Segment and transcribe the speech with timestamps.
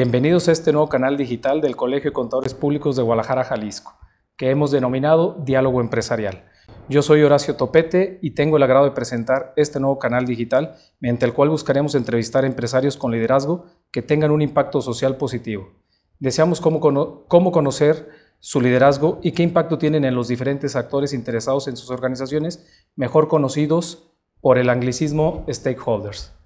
[0.00, 3.98] Bienvenidos a este nuevo canal digital del Colegio de Contadores Públicos de Guadalajara, Jalisco,
[4.36, 6.44] que hemos denominado Diálogo Empresarial.
[6.88, 11.26] Yo soy Horacio Topete y tengo el agrado de presentar este nuevo canal digital mediante
[11.26, 15.72] el cual buscaremos entrevistar empresarios con liderazgo que tengan un impacto social positivo.
[16.20, 16.78] Deseamos cómo,
[17.26, 18.08] cómo conocer
[18.38, 23.26] su liderazgo y qué impacto tienen en los diferentes actores interesados en sus organizaciones, mejor
[23.26, 26.37] conocidos por el anglicismo stakeholders.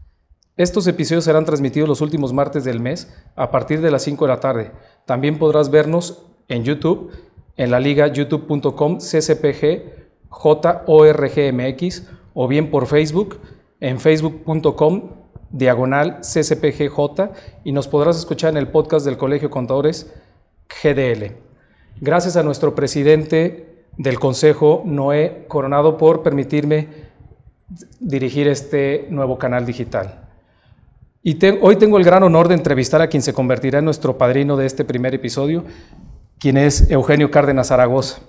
[0.57, 4.29] Estos episodios serán transmitidos los últimos martes del mes a partir de las 5 de
[4.29, 4.71] la tarde.
[5.07, 7.11] También podrás vernos en YouTube,
[7.57, 12.03] en la liga youtube.com ccpg jorgmx
[12.35, 13.39] o bien por Facebook
[13.81, 15.11] en facebook.com
[15.51, 17.31] diagonal ccpgj
[17.65, 20.13] y nos podrás escuchar en el podcast del Colegio Contadores
[20.69, 21.33] GDL.
[22.01, 26.89] Gracias a nuestro presidente del Consejo, Noé Coronado, por permitirme
[28.01, 30.22] dirigir este nuevo canal digital.
[31.25, 34.57] Y hoy tengo el gran honor de entrevistar a quien se convertirá en nuestro padrino
[34.57, 35.63] de este primer episodio,
[36.41, 38.23] quien es Eugenio Cárdenas Zaragoza.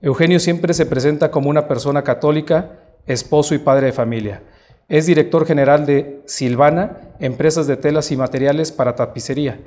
[0.00, 4.42] Eugenio siempre se presenta como una persona católica, esposo y padre de familia.
[4.88, 9.58] Es director general de Silvana, empresas de telas y materiales para tapicería.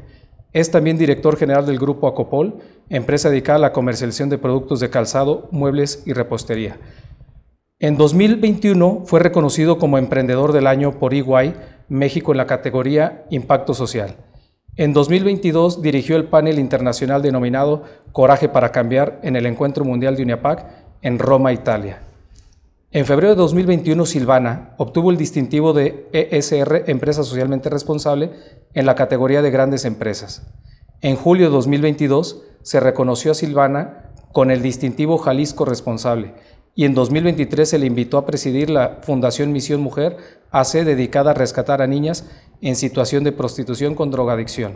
[0.54, 4.90] Es también director general del grupo Acopol, empresa dedicada a la comercialización de productos de
[4.90, 6.78] calzado, muebles y repostería.
[7.82, 11.56] En 2021 fue reconocido como emprendedor del año por EY
[11.90, 14.16] México en la categoría Impacto Social.
[14.76, 20.23] En 2022 dirigió el panel internacional denominado Coraje para Cambiar en el Encuentro Mundial de
[20.23, 20.66] UNIAPAC
[21.02, 22.04] en Roma, Italia.
[22.92, 28.32] En febrero de 2021, Silvana obtuvo el distintivo de ESR, Empresa Socialmente Responsable,
[28.73, 30.48] en la categoría de grandes empresas.
[31.02, 36.34] En julio de 2022 se reconoció a Silvana con el distintivo Jalisco Responsable
[36.75, 40.17] y en 2023 se le invitó a presidir la Fundación Misión Mujer
[40.52, 42.26] AC dedicada a rescatar a niñas
[42.61, 44.73] en situación de prostitución con drogadicción.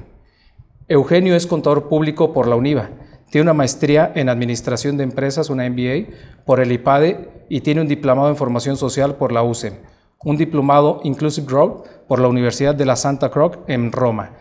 [0.88, 2.90] Eugenio es contador público por la UNIVA,
[3.32, 7.88] tiene una maestría en Administración de Empresas, una MBA, por el IPADE y tiene un
[7.88, 9.74] diplomado en Formación Social por la UCEM,
[10.24, 14.34] un diplomado Inclusive Growth por la Universidad de la Santa Cruz en Roma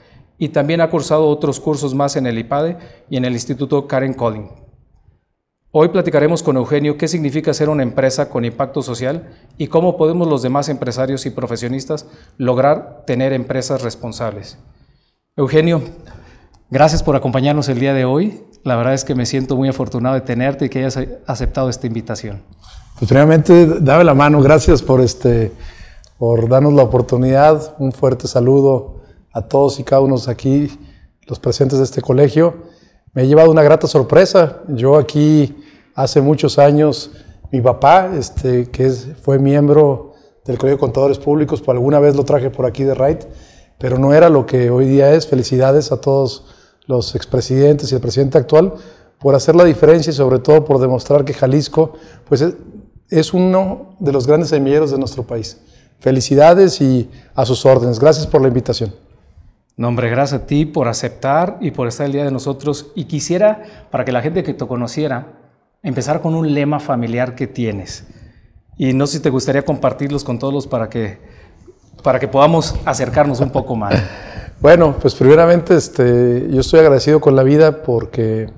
[0.42, 2.76] y también ha cursado otros cursos más en el IPADE
[3.08, 4.61] y en el Instituto Karen Collin.
[5.74, 10.28] Hoy platicaremos con Eugenio qué significa ser una empresa con impacto social y cómo podemos
[10.28, 12.04] los demás empresarios y profesionistas
[12.36, 14.58] lograr tener empresas responsables.
[15.34, 15.80] Eugenio,
[16.70, 18.44] gracias por acompañarnos el día de hoy.
[18.64, 21.86] La verdad es que me siento muy afortunado de tenerte y que hayas aceptado esta
[21.86, 22.42] invitación.
[22.98, 25.52] Pues primeramente, dame la mano, gracias por, este,
[26.18, 27.76] por darnos la oportunidad.
[27.78, 29.00] Un fuerte saludo
[29.32, 30.70] a todos y cada uno aquí,
[31.26, 32.70] los presentes de este colegio
[33.14, 34.60] me he llevado una grata sorpresa.
[34.68, 35.61] Yo aquí
[35.94, 37.10] hace muchos años,
[37.50, 40.12] mi papá, este, que fue miembro
[40.44, 43.24] del Colegio de Contadores Públicos, por alguna vez lo traje por aquí de Wright,
[43.78, 45.26] pero no era lo que hoy día es.
[45.26, 46.46] Felicidades a todos
[46.86, 48.74] los expresidentes y el presidente actual
[49.18, 51.92] por hacer la diferencia y sobre todo por demostrar que Jalisco
[52.28, 52.44] pues,
[53.08, 55.60] es uno de los grandes semilleros de nuestro país.
[56.00, 58.00] Felicidades y a sus órdenes.
[58.00, 58.92] Gracias por la invitación.
[59.76, 62.90] No, hombre, gracias a ti por aceptar y por estar el día de nosotros.
[62.94, 65.41] Y quisiera, para que la gente que te conociera,
[65.82, 68.04] empezar con un lema familiar que tienes.
[68.76, 71.18] Y no sé si te gustaría compartirlos con todos para que,
[72.02, 73.94] para que podamos acercarnos un poco más.
[74.60, 78.48] Bueno, pues primeramente este, yo estoy agradecido con la vida porque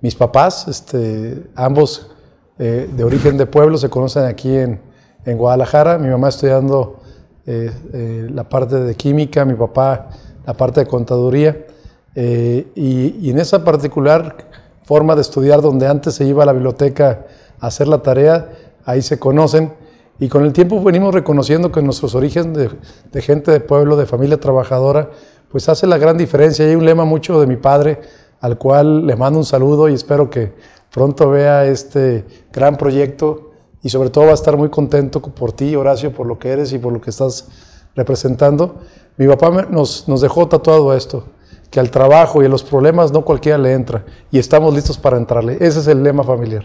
[0.00, 2.10] mis papás, este, ambos
[2.58, 4.80] eh, de origen de pueblo, se conocen aquí en,
[5.24, 5.98] en Guadalajara.
[5.98, 7.00] Mi mamá estudiando
[7.46, 10.10] eh, eh, la parte de química, mi papá
[10.46, 11.66] la parte de contaduría.
[12.14, 14.36] Eh, y, en esa particular
[14.84, 17.26] forma de estudiar, donde antes se iba a la biblioteca
[17.60, 18.50] a hacer la tarea,
[18.84, 19.72] ahí se conocen.
[20.18, 22.70] Y con el tiempo venimos reconociendo que nuestros orígenes
[23.10, 25.10] de, gente de pueblo, de familia trabajadora,
[25.50, 26.64] pues hace la gran diferencia.
[26.64, 28.00] Hay un lema mucho de mi padre,
[28.40, 30.52] al cual le mando un saludo y espero que
[30.92, 33.50] pronto vea este gran proyecto
[33.82, 36.72] y sobre todo va a estar muy contento por ti, Horacio, por lo que eres
[36.72, 37.48] y por lo que estás
[37.96, 38.76] representando.
[39.16, 41.24] Mi papá nos, nos dejó tatuado esto,
[41.72, 45.16] que al trabajo y a los problemas no cualquiera le entra y estamos listos para
[45.16, 45.54] entrarle.
[45.54, 46.64] Ese es el lema familiar.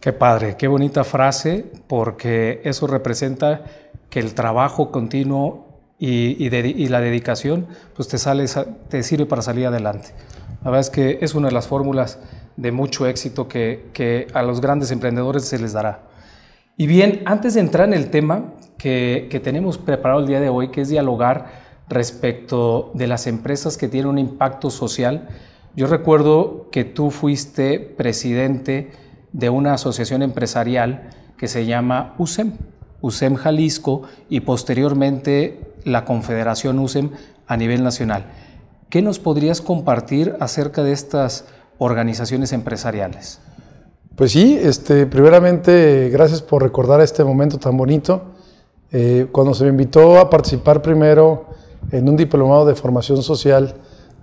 [0.00, 3.64] Qué padre, qué bonita frase, porque eso representa
[4.08, 5.66] que el trabajo continuo
[5.98, 6.48] y,
[6.88, 7.66] la dedicación
[7.96, 8.46] pues te, sale,
[8.88, 10.14] te sirve para salir adelante.
[10.62, 12.20] La verdad es que es una de las fórmulas
[12.56, 16.08] de mucho éxito que a los grandes emprendedores se les dará.
[16.76, 20.68] Y bien, antes de entrar en el tema, que, tenemos preparado el día de hoy,
[20.70, 25.28] que es dialogar respecto de las empresas que tienen un impacto social.
[25.74, 28.90] Yo recuerdo que tú fuiste presidente
[29.32, 32.52] de una asociación empresarial que se llama USEM,
[33.00, 37.10] USEM Jalisco, y posteriormente la Confederación USEM
[37.46, 38.26] a nivel nacional.
[38.90, 41.44] ¿Qué nos podrías compartir acerca de estas
[41.78, 43.40] organizaciones empresariales?
[44.16, 48.22] Pues sí, este, primeramente, gracias por recordar este momento tan bonito.
[48.90, 51.47] Eh, cuando se me invitó a participar primero
[51.90, 53.74] en un diplomado de formación social,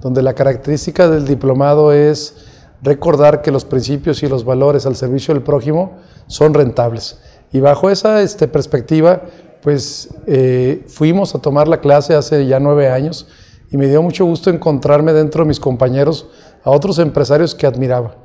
[0.02, 2.36] donde la característica del diplomado es
[2.82, 5.94] recordar que los principios y los valores al servicio del prójimo
[6.28, 7.20] son rentables.
[7.52, 9.24] Y bajo esa este, perspectiva,
[9.62, 13.28] pues eh, fuimos a tomar la clase hace ya nueve años
[13.72, 16.28] y me dio mucho gusto encontrarme dentro de mis compañeros
[16.64, 18.16] a otros empresarios que admiraba.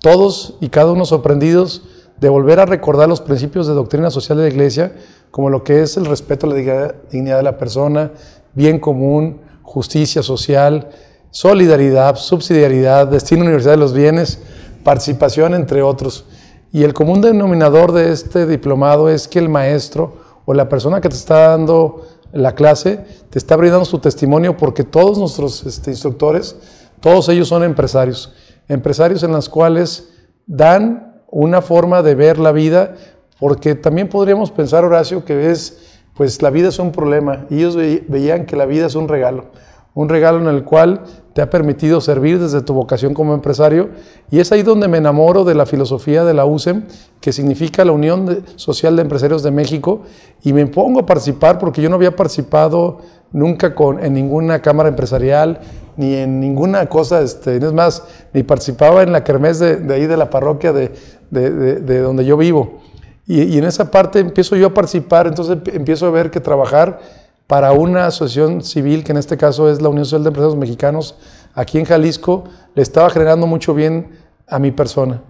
[0.00, 1.82] Todos y cada uno sorprendidos
[2.20, 4.92] de volver a recordar los principios de doctrina social de la Iglesia,
[5.30, 8.12] como lo que es el respeto a la dignidad de la persona,
[8.54, 10.88] bien común, justicia social,
[11.30, 14.40] solidaridad, subsidiariedad, destino universal de los bienes,
[14.82, 16.24] participación, entre otros.
[16.72, 21.08] Y el común denominador de este diplomado es que el maestro o la persona que
[21.08, 26.56] te está dando la clase te está brindando su testimonio porque todos nuestros este, instructores,
[27.00, 28.32] todos ellos son empresarios,
[28.68, 30.08] empresarios en los cuales
[30.46, 32.94] dan una forma de ver la vida,
[33.38, 35.78] porque también podríamos pensar, Horacio, que es,
[36.20, 39.46] pues la vida es un problema, y ellos veían que la vida es un regalo
[39.94, 41.02] un regalo en el cual
[41.32, 43.90] te ha permitido servir desde tu vocación como empresario.
[44.30, 46.84] Y es ahí donde me enamoro de la filosofía de la USEM,
[47.20, 50.02] que significa la Unión Social de Empresarios de México,
[50.42, 52.98] y me pongo a participar porque yo no había participado
[53.32, 55.60] nunca con, en ninguna cámara empresarial,
[55.96, 60.16] ni en ninguna cosa, este, es más, ni participaba en la kermés de, ahí de
[60.16, 60.92] la parroquia de,
[61.30, 62.80] de donde yo vivo.
[63.32, 66.98] Y, en esa parte empiezo yo a participar, entonces empiezo a ver que trabajar
[67.46, 71.14] para una asociación civil, que en este caso es la Unión Social de Empresarios Mexicanos,
[71.54, 72.42] aquí en Jalisco,
[72.74, 74.18] le estaba generando mucho bien
[74.48, 75.22] a mi persona.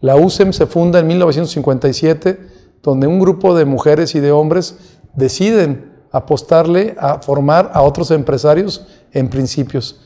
[0.00, 2.40] La USEM se funda en 1957,
[2.82, 4.76] donde un grupo de mujeres y de hombres
[5.14, 10.00] deciden apostarle a formar a otros empresarios en principios.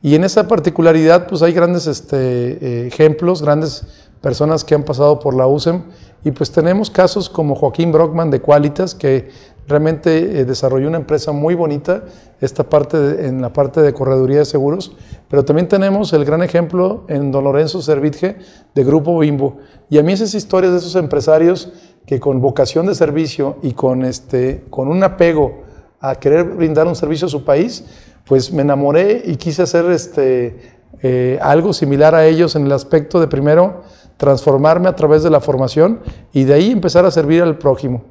[0.00, 3.86] Y en esa particularidad, pues hay grandes este, eh, ejemplos, grandes
[4.24, 5.82] personas que han pasado por la USEM,
[6.24, 9.28] y pues tenemos casos como Joaquín Brockman de Qualitas, que
[9.66, 12.04] Realmente eh, desarrolló una empresa muy bonita
[12.40, 14.94] esta parte en la parte de correduría de seguros,
[15.30, 18.36] pero también tenemos el gran ejemplo en Don Lorenzo Servitje
[18.74, 19.56] de Grupo Bimbo.
[19.88, 21.72] Y a mí esas historias de esos empresarios
[22.04, 25.62] que con vocación de servicio y con, este, con un apego
[25.98, 27.84] a querer brindar un servicio a su país,
[28.26, 33.18] pues me enamoré y quise hacer este, eh, algo similar a ellos en el aspecto
[33.18, 33.82] de primero
[34.16, 36.00] transformarme a través de la formación
[36.32, 38.04] y de ahí empezar a servir al prójimo.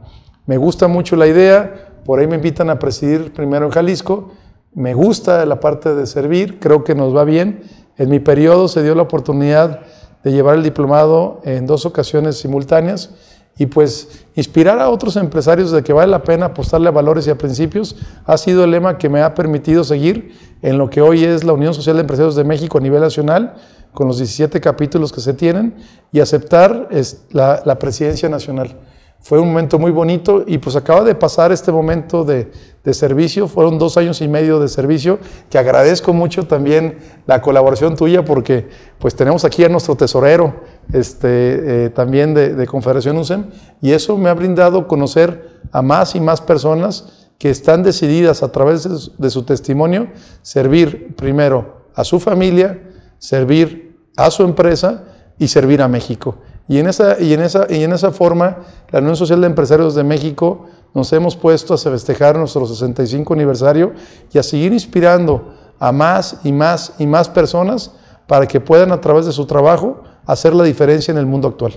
[0.46, 4.32] Me gusta mucho la idea, por ahí me invitan a presidir primero en Jalisco,
[4.76, 7.62] me gusta la parte de servir, creo que nos va bien.
[7.98, 9.82] En mi periodo se dio la oportunidad
[10.24, 13.12] de llevar el diplomado en dos ocasiones simultáneas
[13.58, 17.30] y pues inspirar a otros empresarios de que vale la pena apostarle a valores y
[17.30, 17.96] a principios
[18.26, 21.54] ha sido el lema que me ha permitido seguir en lo que hoy es la
[21.54, 23.56] Unión Social de Empresarios de México a nivel nacional,
[23.94, 25.75] con los 17 capítulos que se tienen,
[26.12, 26.90] y aceptar
[27.31, 28.78] la, la presidencia nacional.
[29.24, 32.51] Fue un momento muy bonito y pues acaba de pasar este momento de,
[32.92, 35.18] servicio, fueron dos años y medio de servicio,
[35.50, 38.68] que agradezco mucho también la colaboración tuya porque
[39.00, 40.54] pues tenemos aquí a nuestro tesorero
[40.92, 43.46] este, eh, también de, Confederación USEM
[43.81, 48.51] y eso me ha brindado conocer a más y más personas que están decididas a
[48.51, 50.10] través de de su testimonio
[50.41, 52.82] servir primero a su familia,
[53.20, 53.83] servir
[54.15, 55.03] a su empresa
[55.39, 56.38] y servir a México.
[56.67, 58.60] Y en, esa, y, en esa, y en esa forma,
[58.91, 63.93] la Unión Social de Empresarios de México nos hemos puesto a festejar nuestro 65 aniversario
[64.32, 67.91] y a seguir inspirando a más y más y más personas
[68.27, 71.74] para que puedan a través de su trabajo hacer la diferencia en el mundo actual.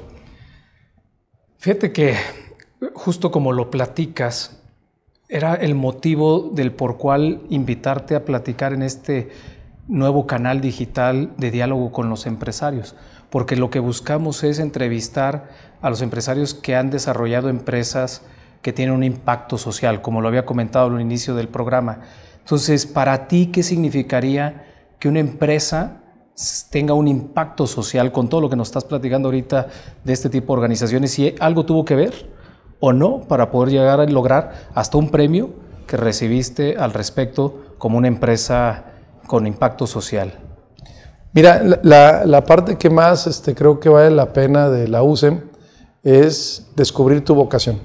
[1.59, 2.15] Fíjate que
[2.95, 4.61] justo como lo platicas,
[5.29, 9.31] era el motivo del por cual invitarte a platicar en este
[9.89, 12.97] nuevo canal digital de diálogo con los empresarios
[13.31, 15.49] porque lo que buscamos es entrevistar
[15.81, 18.23] a los empresarios que han desarrollado empresas
[18.63, 22.01] que tienen un impacto social, como lo había comentado al inicio del programa.
[22.39, 24.65] Entonces, para ti, ¿qué significaría
[24.99, 26.03] que una empresa
[26.71, 29.69] tenga un impacto social con todo lo que nos estás platicando ahorita
[30.05, 31.13] de este tipo de organizaciones?
[31.13, 32.31] Si algo tuvo que ver
[32.81, 35.51] o no para poder llegar a lograr hasta un premio
[35.87, 38.96] que recibiste al respecto como una empresa
[39.27, 40.33] con impacto social.
[41.33, 45.43] Mira, la, parte que más este, creo que vale la pena de la USEM
[46.03, 47.81] es descubrir tu vocación.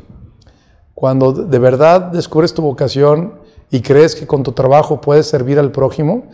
[0.94, 5.72] Cuando de verdad descubres tu vocación y crees que con tu trabajo puedes servir al
[5.72, 6.28] prójimo,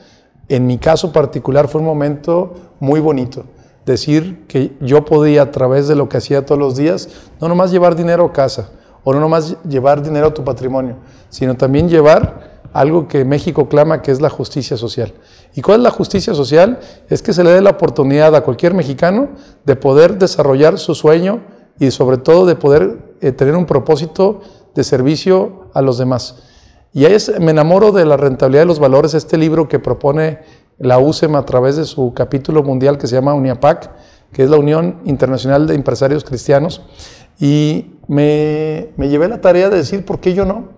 [0.49, 3.45] en mi caso particular fue un momento muy bonito.
[3.85, 7.09] Decir que yo podía a través de lo que hacía todos los días,
[7.41, 8.69] no nomás llevar dinero a casa
[9.03, 10.97] o no nomás llevar dinero a tu patrimonio,
[11.29, 15.13] sino también llevar algo que México clama que es la justicia social.
[15.55, 16.79] ¿Y cuál es la justicia social?
[17.09, 19.29] Es que se le dé la oportunidad a cualquier mexicano
[19.65, 21.41] de poder desarrollar su sueño
[21.79, 24.41] y sobre todo de poder eh, tener un propósito
[24.75, 26.43] de servicio a los demás.
[26.93, 30.39] Y ahí me enamoro de la rentabilidad de los valores, este libro que propone
[30.79, 33.91] la UCEM a través de su capítulo mundial que se llama UNIAPAC,
[34.31, 36.81] que es la Unión Internacional de Empresarios Cristianos.
[37.39, 40.69] Y me, me llevé la tarea de decir, ¿por qué yo no?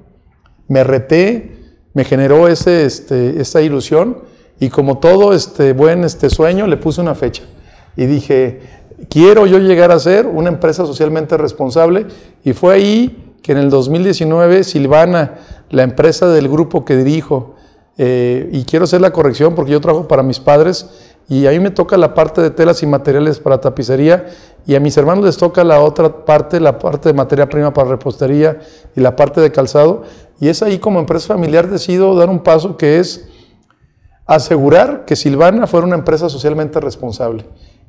[0.68, 1.59] Me reté,
[1.94, 4.20] me generó ese, este, esa ilusión
[4.60, 7.44] y como todo este buen este sueño le puse una fecha.
[7.96, 8.62] Y dije,
[9.10, 12.06] quiero yo llegar a ser una empresa socialmente responsable
[12.44, 15.36] y fue ahí que en el 2019 Silvana,
[15.70, 17.56] la empresa del grupo que dirijo,
[18.02, 20.90] eh, y quiero hacer la corrección porque yo trabajo para mis padres
[21.28, 24.28] y a mí me toca la parte de telas y materiales para tapicería
[24.66, 27.90] y a mis hermanos les toca la otra parte, la parte de materia prima para
[27.90, 28.60] repostería
[28.96, 30.04] y la parte de calzado.
[30.40, 33.28] Y es ahí como empresa familiar decido dar un paso que es
[34.26, 37.46] asegurar que Silvana fuera una empresa socialmente responsable.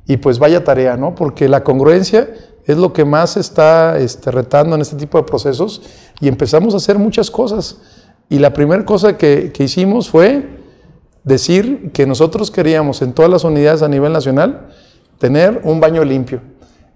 [0.07, 1.13] Y pues vaya tarea, ¿no?
[1.13, 2.29] Porque la congruencia
[2.65, 5.81] es lo que más está este, retando en este tipo de procesos
[6.19, 7.77] y empezamos a hacer muchas cosas.
[8.29, 10.57] Y la primera cosa que, hicimos fue
[11.23, 14.69] decir que nosotros queríamos en todas las unidades a nivel nacional
[15.19, 16.41] tener un baño limpio.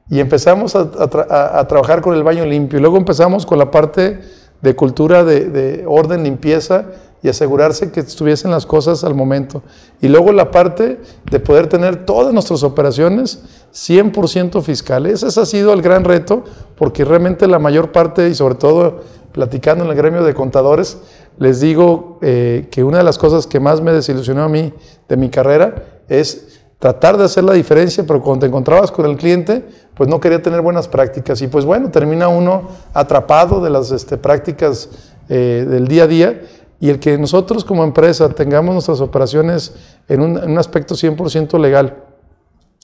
[0.09, 2.79] Y empezamos a, trabajar con el baño limpio.
[2.79, 4.21] Y luego empezamos con la parte
[4.65, 6.85] de cultura de, de, orden, limpieza
[7.21, 9.61] y asegurarse que estuviesen las cosas al momento.
[10.01, 13.43] Y luego la parte de poder tener todas nuestras operaciones
[13.73, 15.21] 100% fiscales.
[15.21, 16.43] Ese ha sido el gran reto
[16.75, 20.97] porque realmente la mayor parte y sobre todo platicando en el gremio de contadores,
[21.37, 24.73] les digo eh, que una de las cosas que más me desilusionó a mí
[25.07, 25.75] de mi carrera
[26.09, 29.63] es tratar de hacer la diferencia, pero cuando te encontrabas con el cliente,
[29.95, 31.41] pues no quería tener buenas prácticas.
[31.41, 34.89] Y pues bueno, termina uno atrapado de las este, prácticas
[35.29, 36.41] eh, del día a día.
[36.79, 39.73] Y el que nosotros como empresa tengamos nuestras operaciones
[40.07, 41.95] en un, en un aspecto 100% legal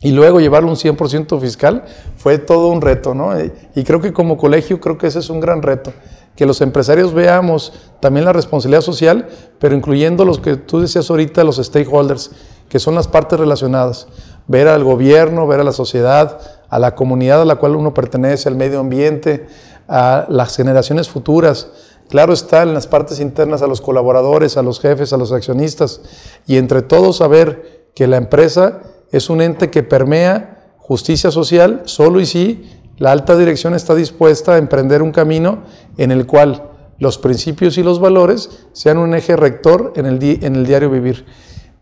[0.02, 1.84] y luego llevarlo un 100% fiscal
[2.18, 3.34] fue todo un reto, ¿no?
[3.76, 5.94] Y creo que como colegio creo que ese es un gran reto
[6.36, 9.28] que los empresarios veamos también la responsabilidad social,
[9.60, 12.32] pero incluyendo los que tú decías ahorita, los stakeholders,
[12.70, 14.08] que son las partes relacionadas.
[14.48, 16.40] Ver al gobierno, ver a la sociedad,
[16.72, 19.46] a la comunidad a la cual uno pertenece, al medio ambiente,
[19.88, 21.68] a las generaciones futuras.
[22.10, 26.02] Claro está en las partes internas a los colaboradores, a los jefes, a los accionistas,
[26.48, 32.20] y entre todos saber que la empresa es un ente que permea justicia social solo
[32.20, 35.64] y sí la alta dirección está dispuesta a emprender un camino
[35.98, 40.56] en el cual los principios y los valores sean un eje rector en el, en
[40.56, 41.26] el diario vivir.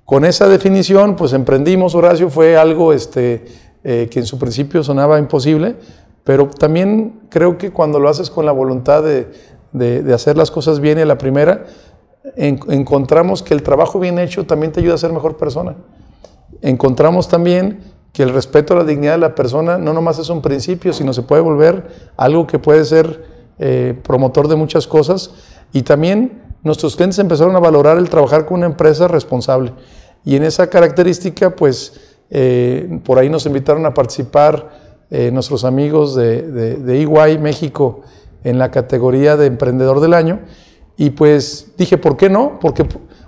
[0.06, 3.46] Con esa definición, pues emprendimos, Horacio, fue algo este,
[3.84, 5.76] eh, que en su principio sonaba imposible,
[6.24, 9.28] pero también creo que cuando lo haces con la voluntad de,
[9.72, 11.66] de, hacer las cosas bien y a la primera,
[12.36, 15.76] encontramos que el trabajo bien hecho también te ayuda a ser mejor persona.
[16.62, 17.80] Encontramos también
[18.12, 21.14] que el respeto a la dignidad de la persona no nomás es un principio, sino
[21.14, 23.26] se puede volver algo que puede ser
[23.60, 25.32] eh, promotor de muchas cosas.
[25.72, 29.74] Y también nuestros clientes empezaron a valorar el trabajar con una empresa responsable.
[30.26, 34.70] Y en esa característica, pues eh, por ahí nos invitaron a participar
[35.10, 38.02] eh, nuestros amigos de, de, de EY México
[38.44, 40.40] en la categoría de Emprendedor del Año.
[40.98, 42.60] Y pues dije, ¿por qué no?
[42.60, 42.86] Porque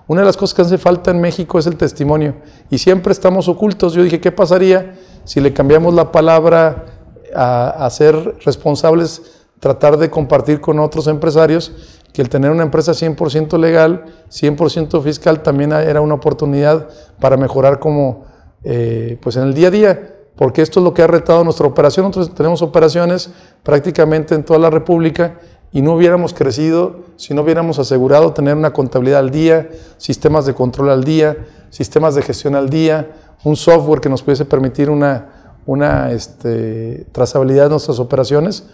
[0.08, 2.36] una de las cosas que hace falta en México es el testimonio
[2.70, 3.93] y siempre estamos ocultos.
[3.93, 6.86] Yo dije, ¿qué pasaría si le cambiamos la palabra
[7.34, 9.22] a, ser responsables,
[9.60, 11.72] tratar de compartir con otros empresarios
[12.12, 16.89] que el tener una empresa 100% legal, 100% fiscal, también era una oportunidad
[17.22, 18.25] para mejorar como,
[18.63, 21.68] eh, pues en el día a día, porque esto es lo que ha retado nuestra
[21.68, 22.08] operación.
[22.08, 23.32] Nosotros tenemos operaciones
[23.63, 25.39] prácticamente en toda la República
[25.72, 30.53] y no hubiéramos crecido si no hubiéramos asegurado tener una contabilidad al día, sistemas de
[30.53, 31.38] control al día,
[31.70, 33.12] sistemas de gestión al día,
[33.44, 38.65] un software que nos pudiese permitir una, una este, trazabilidad de nuestras operaciones.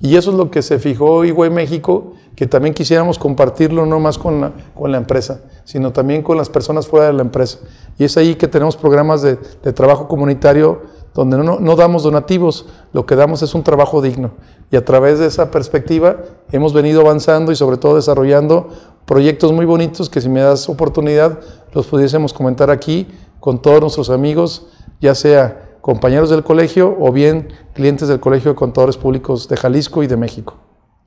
[0.00, 4.18] Y eso es lo que se fijó Iguay México, que también quisiéramos compartirlo no más
[4.18, 7.58] con la, con la empresa, sino también con las personas fuera de la empresa.
[7.98, 10.82] Y es ahí que tenemos programas de, de trabajo comunitario
[11.14, 14.30] donde no, no, damos donativos, lo que damos es un trabajo digno.
[14.70, 16.18] Y a través de esa perspectiva
[16.52, 18.68] hemos venido avanzando y sobre todo desarrollando
[19.06, 21.40] proyectos muy bonitos que si me das oportunidad
[21.72, 23.08] los pudiésemos comentar aquí
[23.40, 24.68] con todos nuestros amigos,
[25.00, 30.02] ya sea compañeros del colegio o bien clientes del Colegio de Contadores Públicos de Jalisco
[30.02, 30.58] y de México.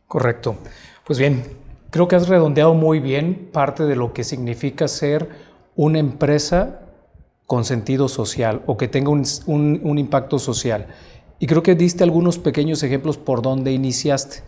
[0.08, 0.56] Correcto.
[1.06, 1.44] Pues bien,
[1.90, 5.30] creo que has redondeado muy bien parte de lo que significa ser
[5.76, 6.82] una empresa
[7.46, 10.88] con sentido social o que tenga un, impacto social.
[11.40, 14.44] Y creo que diste algunos pequeños ejemplos por donde iniciaste,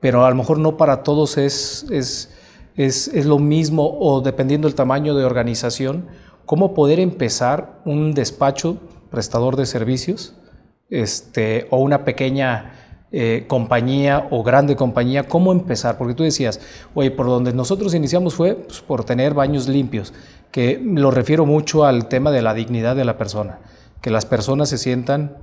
[0.00, 2.30] pero a lo mejor no para todos es, es
[2.76, 6.06] es, es lo mismo o dependiendo del tamaño de organización,
[6.46, 8.78] cómo poder empezar un despacho
[9.10, 10.34] prestador de servicios
[10.88, 12.79] este, o una pequeña
[13.12, 15.98] eh, compañía o grande compañía, ¿cómo empezar?
[15.98, 16.60] Porque tú decías,
[16.94, 20.12] oye, por donde nosotros iniciamos fue pues, por tener baños limpios,
[20.52, 23.58] que lo refiero mucho al tema de la dignidad de la persona,
[24.00, 25.36] que las personas se sientan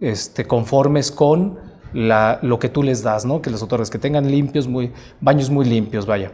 [0.00, 1.58] este, conformes con
[1.92, 3.40] lo que tú les das, ¿no?
[3.40, 6.32] que les otorgues, que tengan limpios, muy, baños muy limpios, vaya.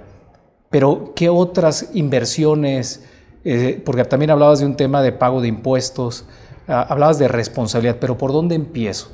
[0.70, 3.04] Pero, ¿qué otras inversiones?
[3.44, 6.24] Eh, porque también hablabas de un tema de pago de impuestos,
[6.68, 9.10] ah, hablabas de responsabilidad, pero ¿por dónde empiezo?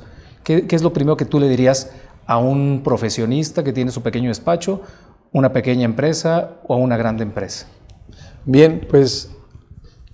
[0.47, 1.91] ¿Qué, es lo primero que tú le dirías
[2.25, 4.79] a un profesionista que tiene su pequeño despacho,
[5.33, 7.67] una pequeña empresa o a una grande empresa?
[8.45, 9.29] Bien, pues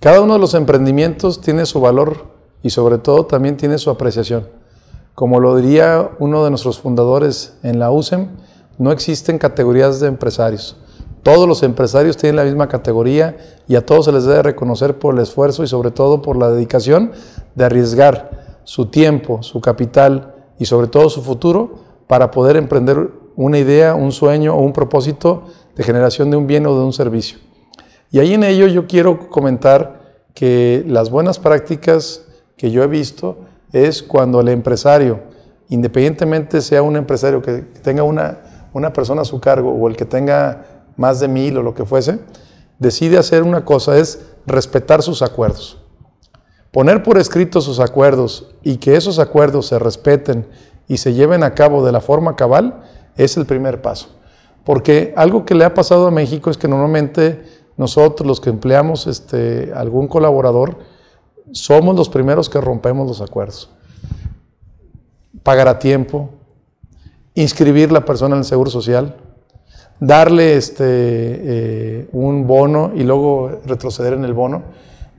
[0.00, 4.48] cada uno de los emprendimientos tiene su valor y sobre todo también tiene su apreciación.
[5.14, 8.30] Como lo diría uno de nuestros fundadores en la USEM,
[8.76, 10.76] no existen categorías de empresarios.
[11.22, 13.36] Todos los empresarios tienen la misma categoría
[13.68, 16.50] y a todos se les debe reconocer por el esfuerzo y sobre todo por la
[16.50, 17.12] dedicación
[17.54, 21.74] de arriesgar su tiempo, su capital y sobre todo su futuro
[22.06, 25.44] para poder emprender una idea, un sueño o un propósito
[25.76, 27.38] de generación de un bien o de un servicio.
[28.10, 30.02] Y ahí en ello yo quiero comentar
[30.34, 32.24] que las buenas prácticas
[32.56, 33.38] que yo he visto
[33.72, 35.20] es cuando el empresario,
[35.68, 40.04] independientemente sea un empresario que tenga una, una persona a su cargo o el que
[40.04, 42.20] tenga más de mil o lo que fuese,
[42.78, 45.83] decide hacer una cosa, es respetar sus acuerdos.
[46.74, 50.44] Poner por escrito sus acuerdos y que esos acuerdos se respeten
[50.88, 52.82] y se lleven a cabo de la forma cabal
[53.16, 54.08] es el primer paso.
[54.64, 57.44] Porque algo que le ha pasado a México es que normalmente
[57.76, 60.78] nosotros los que empleamos este, algún colaborador
[61.52, 63.70] somos los primeros que rompemos los acuerdos.
[65.44, 66.30] Pagar a tiempo,
[67.34, 69.14] inscribir la persona en el Seguro Social,
[70.00, 74.64] darle este, eh, un bono y luego retroceder en el bono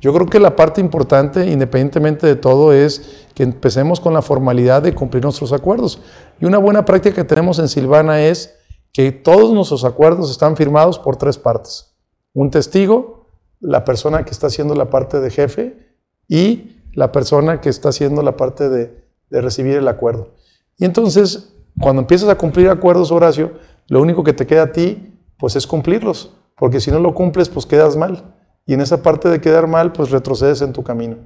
[0.05, 4.83] yo creo que la parte importante, independientemente de todo, es que empecemos con la formalidad
[4.83, 5.99] de cumplir nuestros acuerdos.
[6.39, 8.55] Y una buena práctica que tenemos en Silvana es
[8.93, 11.97] que todos nuestros acuerdos están firmados por tres partes.
[12.35, 17.69] Un testigo, la persona que está haciendo la parte de jefe y la persona que
[17.69, 20.35] está haciendo la parte de, recibir el acuerdo.
[20.77, 23.53] Y entonces, cuando empiezas a cumplir acuerdos, Horacio,
[23.87, 27.49] lo único que te queda a ti, pues es cumplirlos, porque si no lo cumples,
[27.49, 31.17] pues quedas mal y en esa parte de quedar mal, pues retrocedes en tu camino.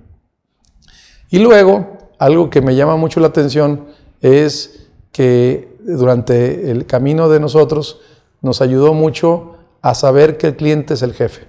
[1.29, 3.87] Y luego, algo que me llama mucho la atención
[4.21, 8.01] es que durante el camino de nosotros
[8.41, 11.43] nos ayudó mucho a saber que el cliente es el jefe.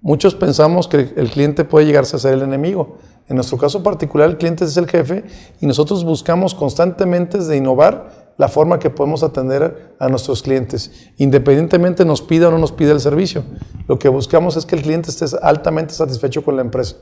[0.00, 2.98] Muchos pensamos que el cliente puede llegarse a ser el enemigo.
[3.28, 5.24] En nuestro caso particular, el cliente es el jefe
[5.60, 12.04] y nosotros buscamos constantemente de innovar la forma que podemos atender a nuestros clientes, independientemente
[12.04, 13.42] nos pida o no nos pida el servicio.
[13.88, 16.96] Lo que buscamos es que el cliente esté altamente satisfecho con la empresa.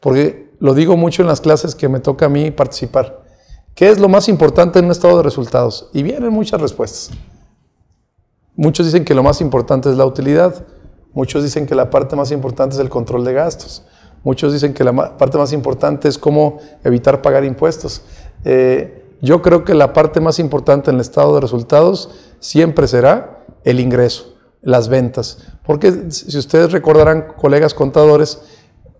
[0.00, 3.22] Porque lo digo mucho en las clases que me toca a mí participar.
[3.74, 5.88] ¿Qué es lo más importante en un estado de resultados?
[5.94, 7.10] Y vienen muchas respuestas.
[8.54, 10.66] Muchos dicen que lo más importante es la utilidad.
[11.14, 13.82] Muchos dicen que la parte más importante es el control de gastos.
[14.24, 18.02] Muchos dicen que la parte más importante es cómo evitar pagar impuestos.
[18.44, 23.46] Eh, yo creo que la parte más importante en el estado de resultados siempre será
[23.64, 25.38] el ingreso, las ventas.
[25.64, 28.42] Porque si ustedes recordarán, colegas contadores,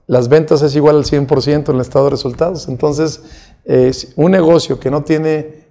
[0.07, 2.69] las ventas es igual al 100% en el estado de resultados.
[2.69, 3.23] Entonces,
[4.15, 5.67] un negocio que no tiene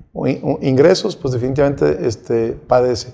[0.62, 3.14] ingresos, pues definitivamente este, padece.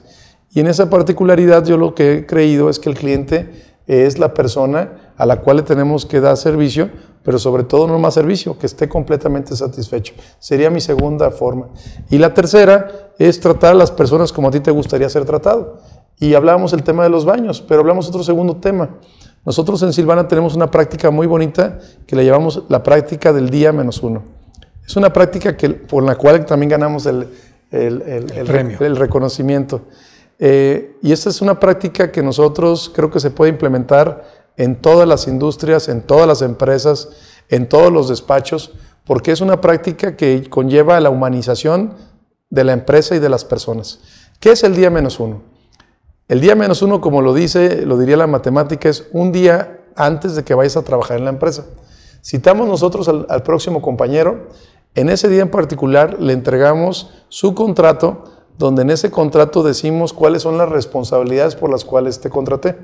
[0.51, 4.33] Y en esa particularidad yo lo que he creído es que el cliente es la
[4.33, 6.89] persona a la cual le tenemos que dar servicio,
[7.27, 10.13] pero sobre todo no más servicio, que esté completamente satisfecho.
[10.39, 11.67] Sería mi segunda forma.
[12.09, 15.79] Y la tercera es tratar a las personas como a ti te gustaría ser tratado.
[16.21, 18.91] Y hablábamos el tema de los baños, pero hablamos otro segundo tema.
[19.45, 23.73] Nosotros en Silvana tenemos una práctica muy bonita que le llamamos la práctica del día
[23.73, 24.23] menos uno.
[24.87, 27.27] Es una práctica que, por la cual también ganamos el,
[27.71, 28.03] el,
[28.79, 29.81] el reconocimiento.
[30.39, 35.07] Eh, y esta es una práctica que nosotros creo que se puede implementar en todas
[35.07, 37.09] las industrias, en todas las empresas,
[37.49, 38.73] en todos los despachos,
[39.05, 41.93] porque es una práctica que conlleva la humanización
[42.49, 43.99] de la empresa y de las personas.
[44.39, 45.41] ¿Qué es el día menos uno?
[46.27, 50.35] El día menos uno, como lo dice, lo diría la matemática, es un día antes
[50.35, 51.65] de que vayas a trabajar en la empresa.
[52.23, 54.49] Citamos nosotros al, al próximo compañero,
[54.95, 58.23] en ese día en particular le entregamos su contrato,
[58.57, 62.75] donde en ese contrato decimos cuáles son las responsabilidades por las cuales te contraté.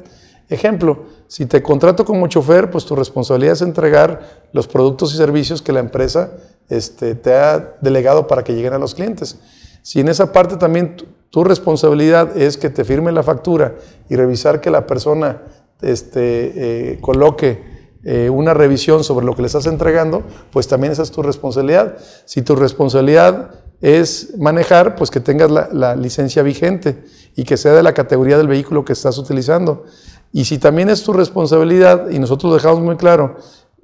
[0.49, 5.61] Ejemplo, si te contrato como chofer, pues tu responsabilidad es entregar los productos y servicios
[5.61, 6.31] que la empresa
[6.69, 9.39] este, te ha delegado para que lleguen a los clientes.
[9.81, 10.95] Si en esa parte también
[11.29, 13.73] Tu responsabilidad es que te firme la factura
[14.07, 15.41] y revisar que la persona
[15.81, 21.01] este, eh, coloque eh, una revisión sobre lo que le estás entregando, pues también esa
[21.01, 21.97] es tu responsabilidad.
[22.25, 23.49] Si tu responsabilidad
[23.81, 27.03] es manejar, pues que tengas la, licencia vigente
[27.35, 29.85] y que sea de la categoría del vehículo que estás utilizando.
[30.33, 33.37] Y si también es tu responsabilidad, y nosotros dejamos muy claro,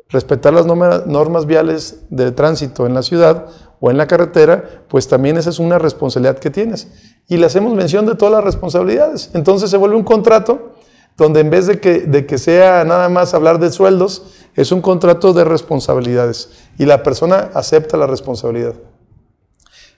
[0.09, 3.45] respetar las normas viales de tránsito en la ciudad
[3.79, 6.87] o en la carretera, pues también esa es una responsabilidad que tienes.
[7.27, 9.29] Y le hacemos mención de todas las responsabilidades.
[9.33, 10.73] Entonces se vuelve un contrato
[11.19, 14.23] donde en vez de que, sea nada más hablar de sueldos,
[14.55, 18.73] es un contrato de responsabilidades y la persona acepta la responsabilidad.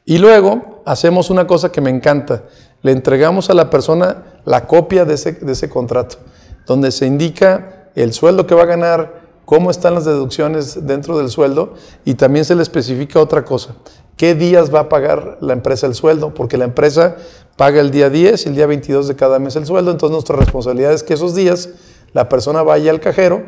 [0.04, 2.44] Y luego hacemos una cosa que me encanta,
[2.82, 6.18] le entregamos a la persona la copia de ese contrato,
[6.66, 11.30] donde se indica el sueldo que va a ganar, cómo están las deducciones dentro del
[11.30, 11.74] sueldo
[12.06, 13.76] y también se le especifica otra cosa,
[14.16, 17.18] qué días va a pagar la empresa el sueldo, porque la empresa
[17.58, 20.38] paga el día 10 y el día 22 de cada mes el sueldo, entonces nuestra
[20.38, 21.70] responsabilidad es que esos días
[22.14, 23.44] la persona vaya al cajero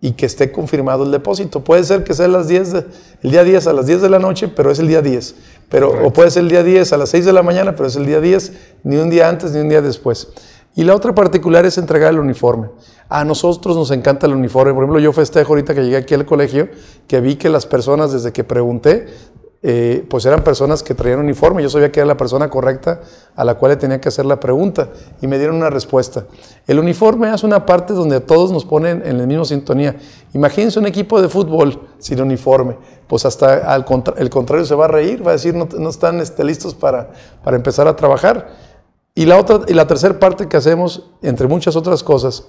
[0.00, 1.64] y que esté confirmado el depósito.
[1.64, 2.74] Puede ser que sea las 10
[3.22, 5.34] el día 10 a las 10 de la noche, pero es el día 10.
[5.68, 7.96] Pero, o puede ser el día 10 a las 6 de la mañana, pero es
[7.96, 8.52] el día 10,
[8.84, 10.28] ni un día antes ni un día después.
[10.76, 12.68] Y la otra particular es entregar el uniforme.
[13.08, 14.74] A nosotros nos encanta el uniforme.
[14.74, 16.68] Por ejemplo, yo festejo ahorita que llegué aquí al colegio,
[17.08, 19.06] que vi que las personas desde que pregunté
[19.62, 21.62] eh, pues eran personas que traían uniforme.
[21.62, 23.00] Yo sabía que era la persona correcta
[23.34, 26.26] a la cual le tenía que hacer la pregunta y me dieron una respuesta.
[26.66, 29.96] El uniforme es una parte donde todos nos ponen en la misma sintonía.
[30.34, 32.76] Imagínense un equipo de fútbol sin uniforme.
[33.08, 33.84] Pues hasta al
[34.18, 37.10] el contrario se va a reír, va a decir no, están este, listos para,
[37.42, 38.75] para empezar a trabajar.
[39.16, 42.46] Y la, otra, y la tercera parte que hacemos, entre muchas otras cosas,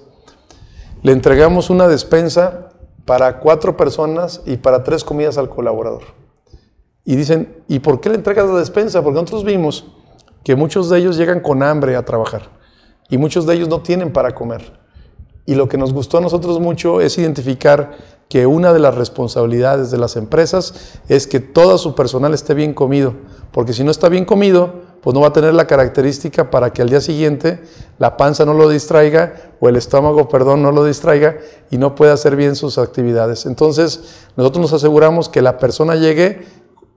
[1.02, 2.68] le entregamos una despensa
[3.06, 6.02] para cuatro personas y para tres comidas al colaborador.
[7.06, 9.02] Y dicen, ¿y por qué le entregas la despensa?
[9.02, 9.86] Porque nosotros vimos
[10.44, 12.50] que muchos de ellos llegan con hambre a trabajar
[13.08, 14.78] y muchos de ellos no tienen para comer.
[15.46, 17.96] Y lo que nos gustó a nosotros mucho es identificar
[18.28, 22.74] que una de las responsabilidades de las empresas es que todo su personal esté bien
[22.74, 23.14] comido,
[23.52, 26.82] porque si no está bien comido, pues no va a tener la característica para que
[26.82, 27.62] al día siguiente
[27.98, 31.36] la panza no lo distraiga o el estómago, perdón, no lo distraiga
[31.70, 33.46] y no pueda hacer bien sus actividades.
[33.46, 36.46] Entonces, nosotros nos aseguramos que la persona llegue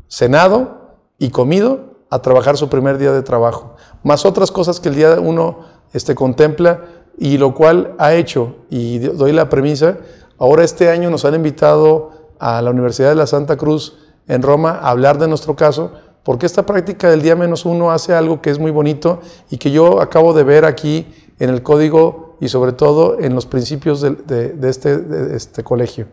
[0.08, 4.96] cenado y comido a trabajar su primer día de trabajo, más otras cosas que el
[4.96, 5.60] día uno
[5.94, 6.82] este, contempla
[7.18, 9.98] y lo cual ha hecho, y doy la premisa,
[10.38, 14.80] ahora este año nos han invitado a la Universidad de la Santa Cruz en Roma
[14.82, 18.50] a hablar de nuestro caso, porque esta práctica del día menos uno hace algo que
[18.50, 21.08] es muy bonito y que yo acabo de ver aquí
[21.40, 26.08] en el código y sobre todo en los principios de, este, de este colegio.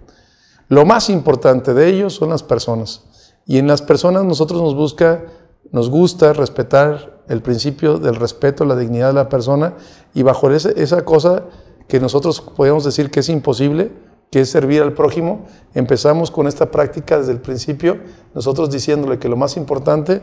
[0.68, 3.04] Lo más importante de ellos son las personas.
[3.46, 5.24] Y en las personas nosotros nos busca,
[5.72, 9.74] nos gusta respetar el principio del respeto, la dignidad de la persona
[10.14, 11.44] y bajo esa cosa
[11.88, 13.90] que nosotros podemos decir que es imposible,
[14.30, 17.98] que es servir al prójimo, empezamos con esta práctica desde el principio,
[18.34, 20.22] nosotros diciéndole que lo más importante,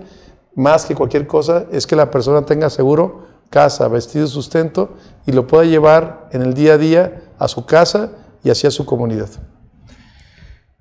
[0.56, 5.48] más que cualquier cosa, es que la persona tenga seguro casa, vestido, sustento y lo
[5.48, 8.12] pueda llevar en el día a día a su casa
[8.44, 9.30] y hacia su comunidad.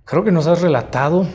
[0.05, 1.27] Creo que nos has relatado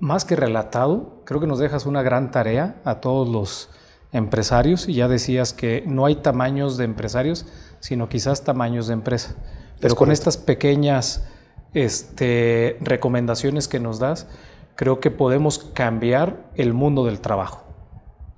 [0.00, 3.70] más que relatado, creo que nos dejas una gran tarea a todos los
[4.12, 7.46] empresarios y ya decías que no hay tamaños de empresarios,
[7.80, 9.36] sino quizás tamaños de empresa.
[9.82, 11.24] Pero con estas pequeñas
[11.74, 14.28] este, recomendaciones que nos das,
[14.76, 17.64] creo que podemos cambiar el mundo del trabajo.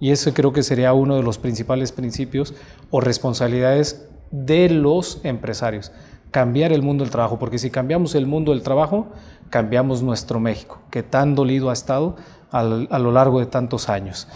[0.00, 2.54] Y ese creo que sería uno de los principales principios
[2.90, 5.92] o responsabilidades de los empresarios,
[6.30, 9.08] cambiar el mundo del trabajo, porque si cambiamos el mundo del trabajo,
[9.50, 12.16] cambiamos nuestro México, que tan dolido ha estado
[12.50, 14.28] a lo largo de tantos años.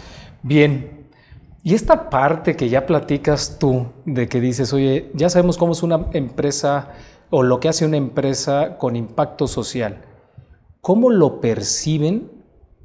[0.43, 0.98] Bien,
[1.63, 5.83] y esta parte que ya platicas tú, de que dices, oye, ya sabemos cómo es
[5.83, 6.91] una empresa
[7.29, 10.01] o lo que hace una empresa con impacto social,
[10.81, 12.31] ¿cómo lo perciben?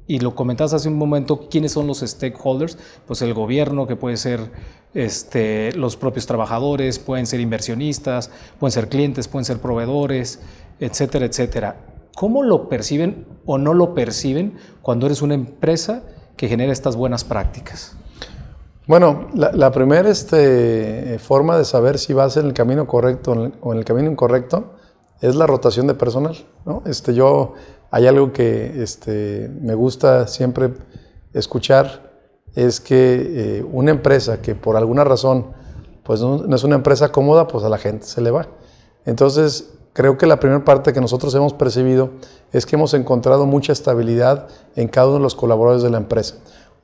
[0.07, 2.77] Y lo comentabas hace un momento, ¿quiénes son los stakeholders?
[3.07, 4.51] Pues el gobierno, que puede ser
[4.93, 10.41] este, los propios trabajadores, pueden ser inversionistas, pueden ser clientes, pueden ser proveedores,
[10.79, 11.77] etcétera, etcétera.
[12.15, 16.03] ¿Cómo lo perciben o no lo perciben cuando eres una empresa
[16.37, 17.97] que genera estas buenas prácticas?
[18.87, 23.79] Bueno, la, primera este, forma de saber si vas en el camino correcto o en
[23.79, 24.73] el camino incorrecto
[25.21, 26.37] es la rotación de personal.
[26.85, 27.53] Este, yo,
[27.89, 30.73] hay algo que este, me gusta siempre
[31.33, 32.13] escuchar,
[32.53, 35.47] es que eh, una empresa que por alguna razón
[36.03, 38.47] pues no, no, es una empresa cómoda, pues a la gente se le va.
[39.05, 42.09] Entonces, Creo que la primera parte que nosotros hemos percibido
[42.51, 46.35] es que hemos encontrado mucha estabilidad en cada uno de los colaboradores de la empresa.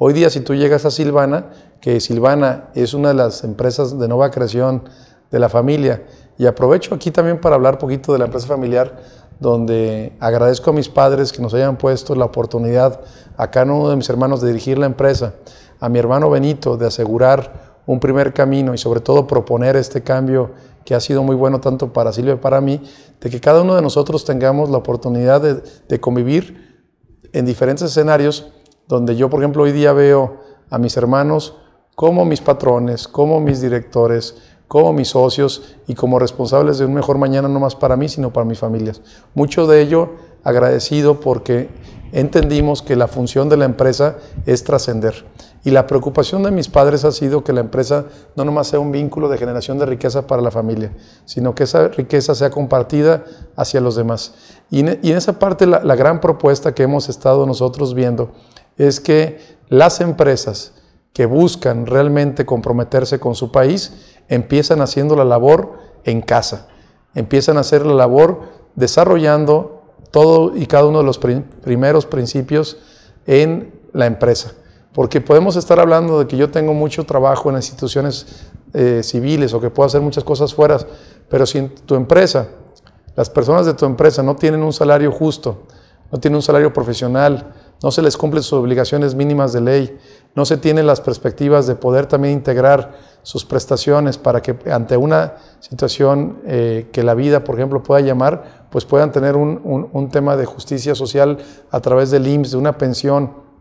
[0.03, 4.07] Hoy día si tú llegas a Silvana, que Silvana es una de las empresas de
[4.07, 4.89] nueva creación
[5.29, 6.07] de la familia,
[6.39, 8.97] y aprovecho aquí también para hablar poquito de la empresa familiar,
[9.39, 13.01] donde agradezco a mis padres que nos hayan puesto la oportunidad
[13.37, 15.35] a cada uno de mis hermanos de dirigir la empresa,
[15.79, 20.49] a mi hermano Benito de asegurar un primer camino y sobre todo proponer este cambio
[20.83, 22.81] que ha sido muy bueno tanto para Silvia y para mí,
[23.19, 26.81] de que cada uno de nosotros tengamos la oportunidad de, convivir
[27.33, 28.51] en diferentes escenarios,
[28.91, 30.38] donde yo, por ejemplo, hoy día veo
[30.69, 31.56] a mis hermanos
[31.95, 34.36] como mis patrones, como mis directores,
[34.67, 38.34] como mis socios y como responsables de un mejor mañana no más para mí, sino
[38.34, 39.01] para mis familias.
[39.34, 40.10] Mucho de ello
[40.43, 41.69] agradecido porque
[42.12, 45.25] entendimos que la función de la empresa es trascender.
[45.63, 48.91] Y la preocupación de mis padres ha sido que la empresa no nomás sea un
[48.91, 50.91] vínculo de generación de riqueza para la familia,
[51.25, 53.23] sino que esa riqueza sea compartida
[53.56, 54.34] hacia los demás.
[54.69, 58.32] Y en, esa parte la, la gran propuesta que hemos estado nosotros viendo
[58.88, 59.39] es que
[59.70, 60.74] las empresas
[61.13, 63.94] que buscan realmente comprometerse con su país
[64.28, 66.67] empiezan haciendo la labor en casa,
[67.13, 68.41] empiezan a hacer la labor
[68.76, 72.78] desarrollando todo y cada uno de los primeros principios
[73.28, 74.54] en la empresa.
[74.94, 79.62] Porque podemos estar hablando de que yo tengo mucho trabajo en instituciones eh, civiles o
[79.62, 80.78] que puedo hacer muchas cosas fuera,
[81.30, 82.48] pero si en tu empresa,
[83.15, 85.63] las personas de tu empresa no tienen un salario justo,
[86.12, 89.98] no tienen un salario profesional, no se les cumplen sus obligaciones mínimas de ley,
[90.36, 95.36] no se tienen las perspectivas de poder también integrar sus prestaciones para que ante una
[95.60, 100.38] situación eh, que la vida, por ejemplo, pueda llamar, pues puedan tener un, un tema
[100.38, 101.38] de justicia social
[101.70, 103.52] a través del IMSS, de una pensión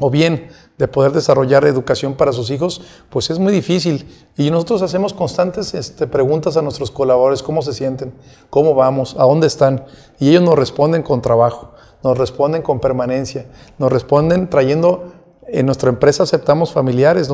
[0.00, 4.08] o bien de poder desarrollar educación para sus hijos, pues es muy difícil.
[4.36, 8.12] Y nosotros hacemos constantes este, preguntas a nuestros colaboradores, cómo se sienten,
[8.50, 9.84] cómo vamos, a dónde están.
[10.18, 13.46] Y ellos nos responden con trabajo, nos responden con permanencia,
[13.78, 15.12] nos responden trayendo,
[15.48, 17.28] en nuestra empresa aceptamos familiares,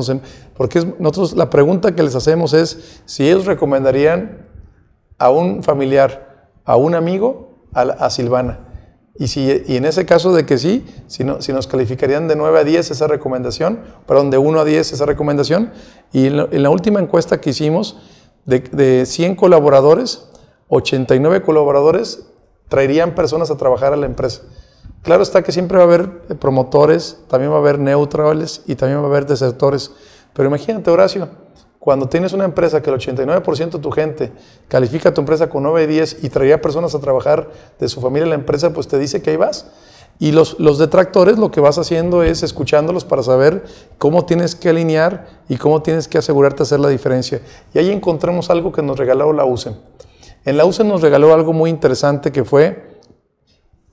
[0.55, 4.47] porque nosotros la pregunta que les hacemos es si ellos recomendarían
[5.17, 8.67] a un familiar, a un amigo, a Silvana.
[9.15, 12.63] Y, si, y en ese caso de que sí, si nos calificarían de 9 a
[12.63, 15.71] 10 esa recomendación, perdón, de 1 a 10 esa recomendación,
[16.11, 17.97] y en la, última encuesta que hicimos,
[18.45, 20.29] de, de 100 colaboradores,
[20.69, 22.25] 89 colaboradores
[22.69, 24.43] traerían personas a trabajar a la empresa.
[25.03, 28.99] Claro está que siempre va a haber promotores, también va a haber neutrales y también
[28.99, 29.91] va a haber desertores.
[30.33, 31.27] Pero imagínate, Horacio,
[31.79, 34.31] cuando tienes una empresa que el 89% de tu gente
[34.67, 37.99] califica a tu empresa con 9 y 10 y traía personas a trabajar de su
[37.99, 39.65] familia en la empresa, pues te dice que ahí vas.
[40.19, 43.63] Y los, los detractores lo que vas haciendo es escuchándolos para saber
[43.97, 47.41] cómo tienes que alinear y cómo tienes que asegurarte hacer la diferencia.
[47.73, 49.73] Y ahí encontramos algo que nos regaló la USEM.
[50.45, 52.90] En la USEM nos regaló algo muy interesante que fue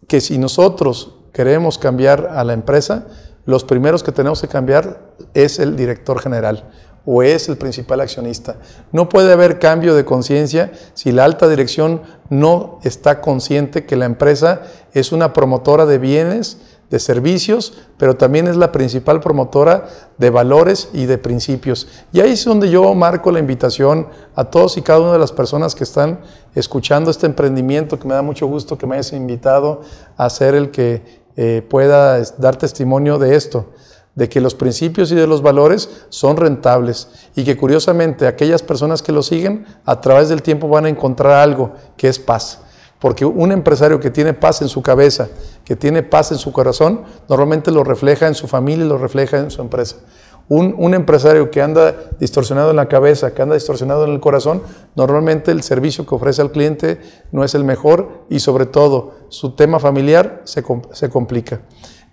[0.08, 3.06] que si nosotros queremos cambiar a la empresa,
[3.44, 5.00] los primeros que tenemos que cambiar
[5.34, 6.64] es el director general
[7.06, 8.56] o es el principal accionista.
[8.92, 14.04] No puede haber cambio de conciencia si la alta dirección no está consciente que la
[14.04, 16.58] empresa es una promotora de bienes,
[16.90, 21.86] de servicios, pero también es la principal promotora de valores y de principios.
[22.12, 25.32] Y ahí es donde yo marco la invitación a todos y cada una de las
[25.32, 26.20] personas que están
[26.54, 29.82] escuchando este emprendimiento, que me da mucho gusto que me hayas invitado
[30.16, 33.66] a ser el que eh, pueda dar testimonio de esto
[34.18, 39.00] de que los principios y de los valores son rentables y que curiosamente aquellas personas
[39.00, 42.62] que lo siguen a través del tiempo van a encontrar algo que es paz.
[43.00, 45.28] Porque un empresario que tiene paz en su cabeza,
[45.64, 49.38] que tiene paz en su corazón, normalmente lo refleja en su familia y lo refleja
[49.38, 49.96] en su empresa.
[50.50, 54.62] Un, empresario que anda distorsionado en la cabeza, que anda distorsionado en el corazón,
[54.96, 57.00] normalmente el servicio que ofrece al cliente
[57.32, 61.60] no es el mejor y sobre todo su tema familiar se, se complica.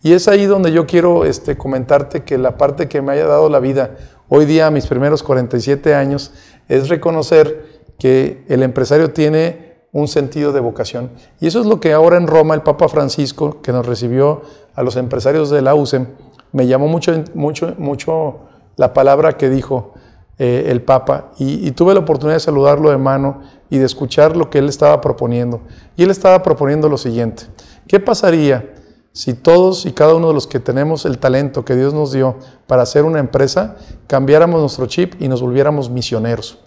[0.04, 3.50] Y es ahí donde yo quiero este, comentarte que la parte que me haya dado
[3.50, 3.96] la vida
[4.28, 6.34] hoy día, a mis primeros 47 años,
[6.68, 9.65] es reconocer que el empresario tiene
[9.96, 11.10] un sentido de vocación.
[11.40, 14.42] Y eso es lo que ahora en Roma el Papa Francisco, que nos recibió
[14.76, 16.08] a los empresarios de la USEM,
[16.52, 18.40] me llamó mucho, mucho, mucho
[18.76, 19.94] la palabra que dijo
[20.38, 21.32] eh, el Papa.
[21.38, 24.68] Y, y tuve la oportunidad de saludarlo de mano y de escuchar lo que él
[24.68, 25.62] estaba proponiendo.
[25.96, 27.44] Y él estaba proponiendo lo siguiente.
[27.88, 28.74] ¿Qué pasaría?
[29.14, 32.36] si todos y cada uno de los que tenemos el talento que Dios nos dio
[32.68, 33.78] para hacer una empresa,
[34.08, 36.60] cambiáramos nuestro chip y nos volviéramos misioneros.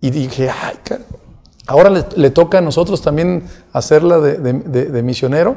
[0.00, 0.78] Y dije, ay,
[1.66, 5.56] ahora le, toca a nosotros también hacerla de, misionero,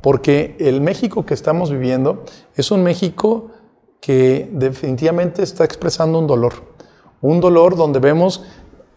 [0.00, 2.24] porque el México que estamos viviendo
[2.56, 3.50] es un México
[4.00, 6.54] que definitivamente está expresando un dolor.
[7.20, 8.42] Un dolor donde vemos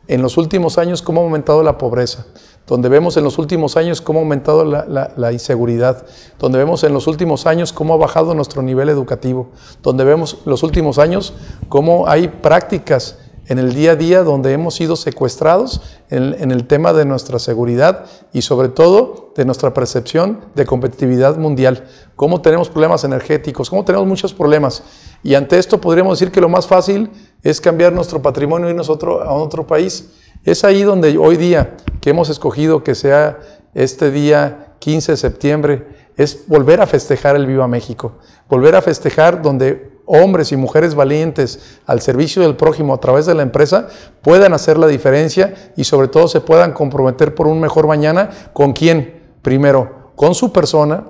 [0.07, 2.25] en los últimos años cómo ha aumentado la pobreza,
[2.65, 6.05] donde vemos en los últimos años cómo ha aumentado la, inseguridad,
[6.39, 9.49] donde vemos en los últimos años cómo ha bajado nuestro nivel educativo,
[9.83, 11.33] donde vemos en los últimos años
[11.69, 16.93] cómo hay prácticas en el día a día donde hemos sido secuestrados en, el tema
[16.93, 23.03] de nuestra seguridad y sobre todo de nuestra percepción de competitividad mundial, cómo tenemos problemas
[23.03, 24.83] energéticos, cómo tenemos muchos problemas.
[25.23, 27.09] Y ante esto podríamos decir que lo más fácil
[27.43, 30.11] es cambiar nuestro patrimonio y irnos a otro país.
[30.43, 33.39] Es ahí donde hoy día que hemos escogido que sea
[33.73, 38.13] este día 15 de septiembre, es volver a festejar el Viva México,
[38.47, 43.33] volver a festejar donde hombres y mujeres valientes al servicio del prójimo a través de
[43.33, 43.87] la empresa
[44.21, 48.73] puedan hacer la diferencia y sobre todo se puedan comprometer por un mejor mañana con
[48.73, 49.21] quién?
[49.41, 51.05] Primero, con su persona,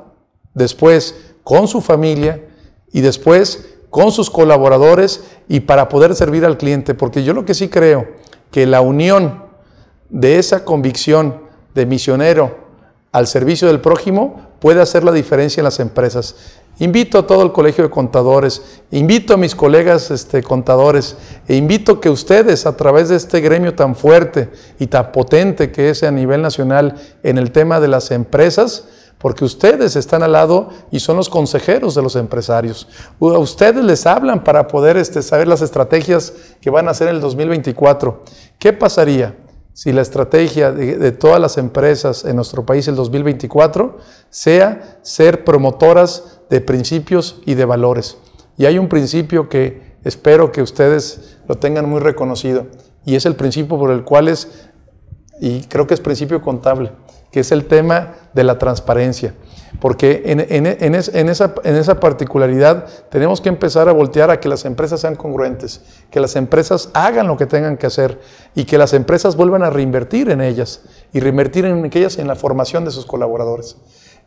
[0.54, 2.44] después con su familia
[2.92, 6.96] y después con sus colaboradores y para poder servir al cliente.
[6.96, 8.08] Porque yo lo que sí creo,
[8.52, 9.44] que la unión
[10.10, 11.42] de esa convicción
[11.74, 12.58] de misionero
[13.12, 16.36] al servicio del prójimo puede hacer la diferencia en las empresas.
[16.80, 21.16] Invito a todo el colegio de contadores, invito a mis colegas este, contadores
[21.48, 25.90] e invito que ustedes a través de este gremio tan fuerte y tan potente que
[25.90, 30.70] es a nivel nacional en el tema de las empresas, porque ustedes están al lado
[30.92, 32.90] y son los consejeros de los empresarios.
[33.20, 37.22] Ustedes les hablan para poder este, saber las estrategias que van a hacer en el
[37.22, 38.22] 2024.
[38.60, 39.34] ¿Qué pasaría?
[39.76, 43.98] si la estrategia de, todas las empresas en nuestro país el 2024
[44.30, 48.18] sea ser promotoras de principios y de valores.
[48.58, 52.68] Y hay un principio que espero que ustedes lo tengan muy reconocido,
[53.06, 54.70] y es el principio por el cual es,
[55.40, 56.92] y creo que es principio contable,
[57.32, 59.34] que es el tema de la transparencia.
[59.80, 65.82] Porque en, esa, particularidad tenemos que empezar a voltear a que las empresas sean congruentes,
[66.10, 68.20] que las empresas hagan lo que tengan que hacer
[68.56, 72.36] y que las empresas vuelvan a reinvertir en ellas y reinvertir en ellas en la
[72.36, 73.76] formación de sus colaboradores.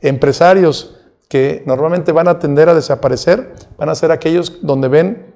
[0.02, 0.97] Empresarios
[1.28, 5.34] que normalmente van a tender a desaparecer van a ser aquellos donde ven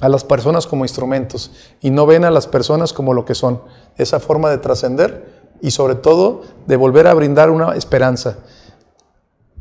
[0.00, 3.62] a las personas como instrumentos y no ven a las personas como lo que son.
[3.96, 8.38] Esa forma de trascender y sobre todo de volver a brindar una esperanza.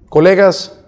[0.10, 0.80] Colegas,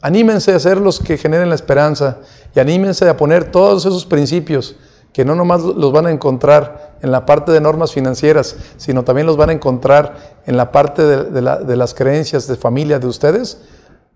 [0.00, 2.18] anímense a ser los que generen la esperanza
[2.54, 4.76] y anímense a poner todos esos principios
[5.12, 9.26] que no nomás los van a encontrar en la parte de normas financieras, sino también
[9.26, 11.24] los van a encontrar en la parte de,
[11.64, 13.62] de las creencias de familia de ustedes,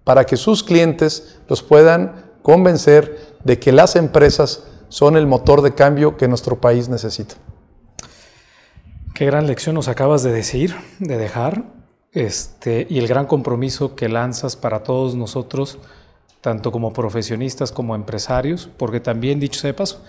[0.05, 5.75] para que sus clientes los puedan convencer de que las empresas son el motor de
[5.75, 7.37] cambio que nuestro país necesita.
[9.15, 11.65] Qué gran lección nos acabas de decir, de dejar,
[12.13, 15.79] este, y el gran compromiso que lanzas para todos nosotros,
[16.41, 20.03] tanto como profesionistas como empresarios, porque también, dicho sea de paso,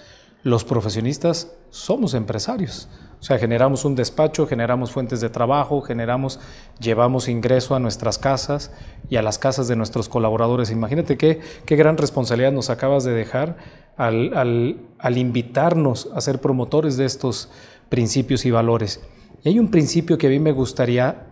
[0.44, 2.88] los profesionistas somos empresarios.
[3.22, 6.40] O sea, generamos un despacho, generamos fuentes de trabajo, generamos,
[6.80, 8.72] llevamos ingreso a nuestras casas
[9.12, 10.72] y a las casas de nuestros colaboradores.
[10.72, 13.58] Imagínate qué, qué gran responsabilidad nos acabas de dejar
[13.96, 17.50] al, al, al invitarnos a ser promotores de estos
[17.90, 19.02] principios y valores.
[19.44, 21.28] Y hay un principio que a mí me gustaría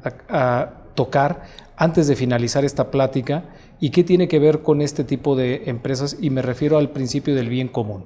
[0.93, 1.43] tocar
[1.75, 3.45] antes de finalizar esta plática
[3.79, 7.33] y qué tiene que ver con este tipo de empresas y me refiero al principio
[7.33, 8.05] del bien común.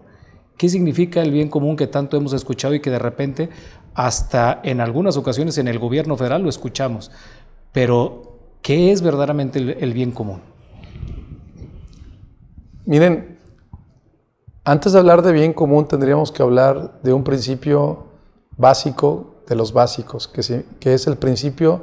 [0.58, 3.50] ¿Qué significa el bien común que tanto hemos escuchado y que de repente
[3.96, 7.12] hasta en algunas ocasiones en el gobierno federal lo escuchamos?
[7.72, 10.42] Pero, ¿qué es verdaderamente el, bien común?
[12.86, 13.40] Miren,
[14.64, 18.06] antes de hablar de bien común tendríamos que hablar de un principio
[18.58, 21.82] básico de los básicos, que es el principio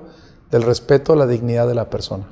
[0.51, 2.29] del respeto a la dignidad de la persona.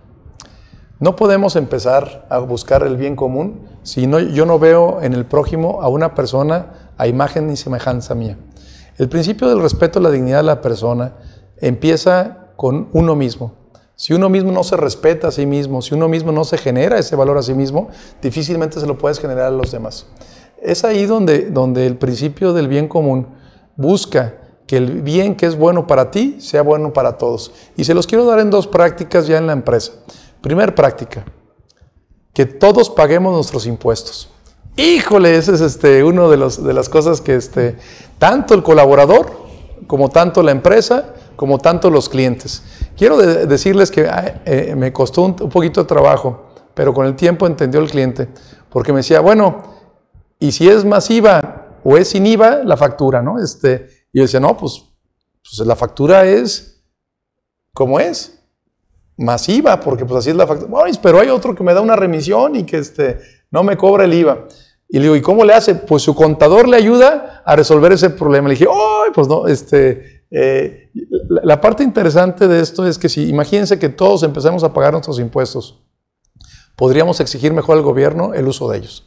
[1.00, 5.26] No podemos empezar a buscar el bien común si no, yo no veo en el
[5.26, 8.36] prójimo a una persona a imagen y semejanza mía.
[8.96, 11.12] El principio del respeto a la dignidad de la persona
[11.58, 13.52] empieza con uno mismo.
[13.94, 16.98] Si uno mismo no se respeta a sí mismo, si uno mismo no se genera
[16.98, 17.88] ese valor a sí mismo,
[18.20, 20.06] difícilmente se lo puedes generar a los demás.
[20.60, 23.28] Es ahí donde, donde el principio del bien común
[23.76, 24.34] busca
[24.66, 27.52] que el bien que es bueno para ti sea bueno para todos.
[27.76, 29.92] Y se los quiero dar en dos prácticas ya en la empresa.
[30.40, 31.24] Primer práctica,
[32.32, 34.30] que todos paguemos nuestros impuestos.
[34.76, 37.76] Híjole, ese es este, uno de, los, de las cosas que este,
[38.18, 39.48] tanto el colaborador,
[39.86, 42.62] como tanto la empresa, como tanto los clientes.
[42.96, 44.08] Quiero decirles que
[44.44, 48.28] eh, me costó un, un poquito de trabajo, pero con el tiempo entendió el cliente,
[48.70, 49.62] porque me decía, bueno,
[50.38, 53.42] y si es masiva, o es sin IVA la factura, ¿no?
[53.42, 54.84] Este, y yo decía, no, pues,
[55.42, 56.84] pues la factura es
[57.72, 58.37] como es,
[59.18, 60.84] masiva, porque pues así es la factura.
[61.02, 63.18] pero hay otro que me da una remisión y que este,
[63.50, 64.46] no me cobra el IVA.
[64.88, 65.74] Y le digo, ¿y cómo le hace?
[65.74, 68.48] Pues su contador le ayuda a resolver ese problema.
[68.48, 69.10] Le dije, ¡ay!
[69.12, 70.90] pues no, este, Eh,
[71.28, 74.92] la, la, parte interesante de esto es que si imagínense que todos empecemos a pagar
[74.92, 75.82] nuestros impuestos,
[76.76, 79.06] podríamos exigir mejor al gobierno el uso de ellos.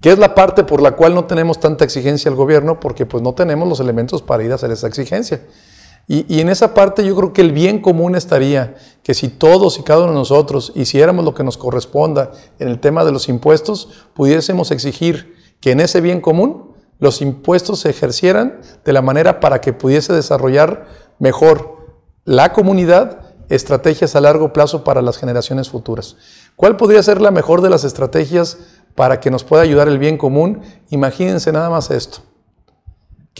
[0.00, 2.80] ¿Qué es la parte por la cual no tenemos tanta exigencia al gobierno?
[2.80, 5.42] Porque pues no tenemos los elementos para ir a hacer esa exigencia.
[6.12, 9.84] Y, en esa parte yo creo que el bien común estaría que si todos y
[9.84, 13.88] cada uno de nosotros hiciéramos lo que nos corresponda en el tema de los impuestos,
[14.12, 19.60] pudiésemos exigir que en ese bien común los impuestos se ejercieran de la manera para
[19.60, 20.88] que pudiese desarrollar
[21.20, 21.76] mejor
[22.24, 26.16] la comunidad estrategias a largo plazo para las generaciones futuras.
[26.56, 28.58] ¿Cuál podría ser la mejor de las estrategias
[28.96, 30.62] para que nos pueda ayudar el bien común?
[30.90, 32.22] Imagínense nada más esto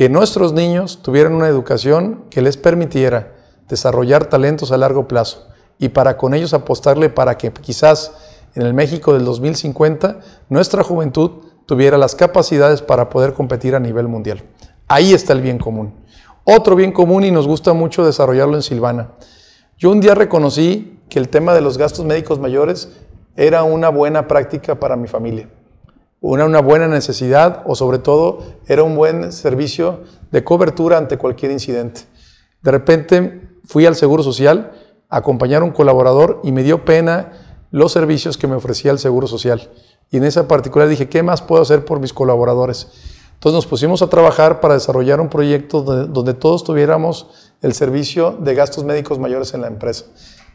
[0.00, 3.34] que nuestros niños tuvieran una educación que les permitiera
[3.68, 5.48] desarrollar talentos a largo plazo
[5.78, 8.10] y para con ellos apostarle para que quizás
[8.54, 14.08] en el México del 2050 nuestra juventud tuviera las capacidades para poder competir a nivel
[14.08, 14.42] mundial.
[14.88, 15.92] Ahí está el bien común.
[16.44, 19.10] Otro bien común y nos gusta mucho desarrollarlo en Silvana.
[19.76, 22.88] Yo un día reconocí que el tema de los gastos médicos mayores
[23.36, 25.50] era una buena práctica para mi familia
[26.20, 30.00] una, buena necesidad o sobre todo era un buen servicio
[30.30, 32.02] de cobertura ante cualquier incidente.
[32.62, 34.72] De repente fui al Seguro Social
[35.08, 37.32] a acompañar a un colaborador y me dio pena
[37.70, 39.70] los servicios que me ofrecía el Seguro Social.
[40.10, 42.88] Y en esa particular dije, ¿qué más puedo hacer por mis colaboradores?
[43.34, 48.54] Entonces nos pusimos a trabajar para desarrollar un proyecto donde todos tuviéramos el servicio de
[48.54, 50.04] gastos médicos mayores en la empresa.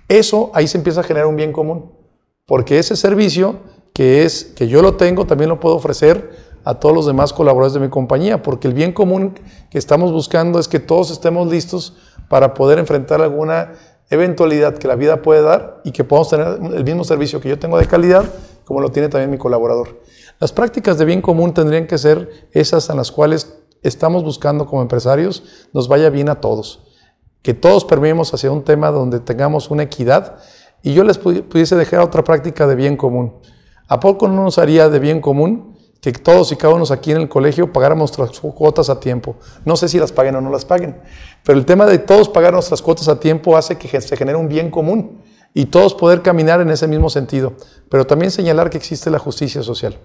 [0.08, 1.94] Eso ahí se empieza a generar un bien común,
[2.46, 3.56] porque ese servicio
[3.96, 6.36] que es que yo lo tengo, también lo puedo ofrecer
[6.66, 9.40] a todos los demás colaboradores de mi compañía, porque el bien común
[9.70, 11.96] que estamos buscando es que todos estemos listos
[12.28, 13.72] para poder enfrentar alguna
[14.10, 17.58] eventualidad que la vida puede dar y que podamos tener el mismo servicio que yo
[17.58, 18.26] tengo de calidad
[18.66, 20.02] como lo tiene también mi colaborador.
[20.42, 24.82] Las prácticas de bien común tendrían que ser esas en las cuales estamos buscando como
[24.82, 26.82] empresarios nos vaya bien a todos,
[27.42, 30.36] que todos permeemos hacia un tema donde tengamos una equidad
[30.84, 33.36] y yo les pudiese dejar otra práctica de bien común.
[33.88, 37.18] ¿A poco no nos haría de bien común que todos y cada uno aquí en
[37.18, 39.36] el colegio pagáramos nuestras cuotas a tiempo?
[39.64, 41.00] No sé si las paguen o no las paguen,
[41.44, 44.48] pero el tema de todos pagar nuestras cuotas a tiempo hace que se genere un
[44.48, 45.22] bien común
[45.54, 47.54] y todos poder caminar en ese mismo sentido,
[47.90, 49.98] pero también señalar que existe la justicia social.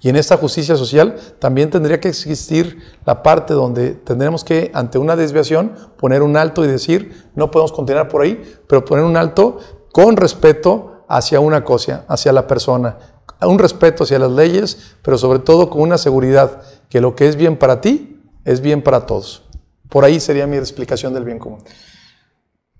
[0.00, 4.98] Y en esta justicia social también tendría que existir la parte donde tendremos que, ante
[4.98, 9.16] una desviación, poner un alto y decir, no podemos continuar por ahí, pero poner un
[9.16, 9.58] alto
[9.90, 12.98] con respeto hacia una cosa, hacia la persona,
[13.42, 17.36] un respeto hacia las leyes, pero sobre todo con una seguridad que lo que es
[17.36, 19.42] bien para ti es bien para todos.
[19.88, 21.60] Por ahí sería mi explicación del bien común.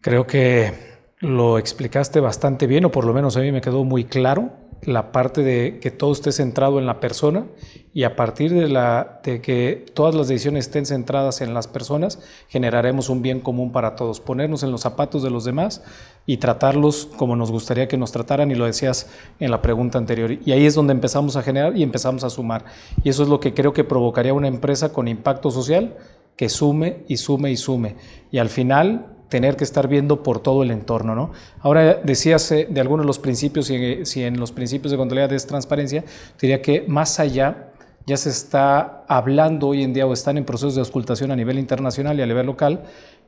[0.01, 0.73] Creo que
[1.21, 4.51] lo explicaste bastante bien, o por lo menos a mí me quedó muy claro
[4.83, 7.47] la parte de que todo esté centrado en la persona
[7.93, 12.21] y a partir de, la, de que todas las decisiones estén centradas en las personas,
[12.49, 15.83] generaremos un bien común para todos, ponernos en los zapatos de los demás
[16.27, 19.09] y tratarlos como nos gustaría que nos trataran, y lo decías
[19.41, 20.39] en la pregunta anterior.
[20.45, 22.67] Y ahí es donde empezamos a generar y empezamos a sumar.
[23.03, 25.97] Y eso es lo que creo que provocaría una empresa con impacto social
[26.37, 27.97] que sume y sume y sume.
[28.31, 31.15] Y al final tener que estar viendo por todo el entorno.
[31.15, 31.33] ¿no?
[31.61, 35.33] Ahora decías eh, de algunos de los principios, y si en los principios de contabilidad
[35.33, 36.05] es transparencia,
[36.41, 37.73] diría que más allá
[38.07, 41.59] ya se está hablando hoy en día o están en procesos de auscultación a nivel
[41.59, 42.85] internacional y a nivel local,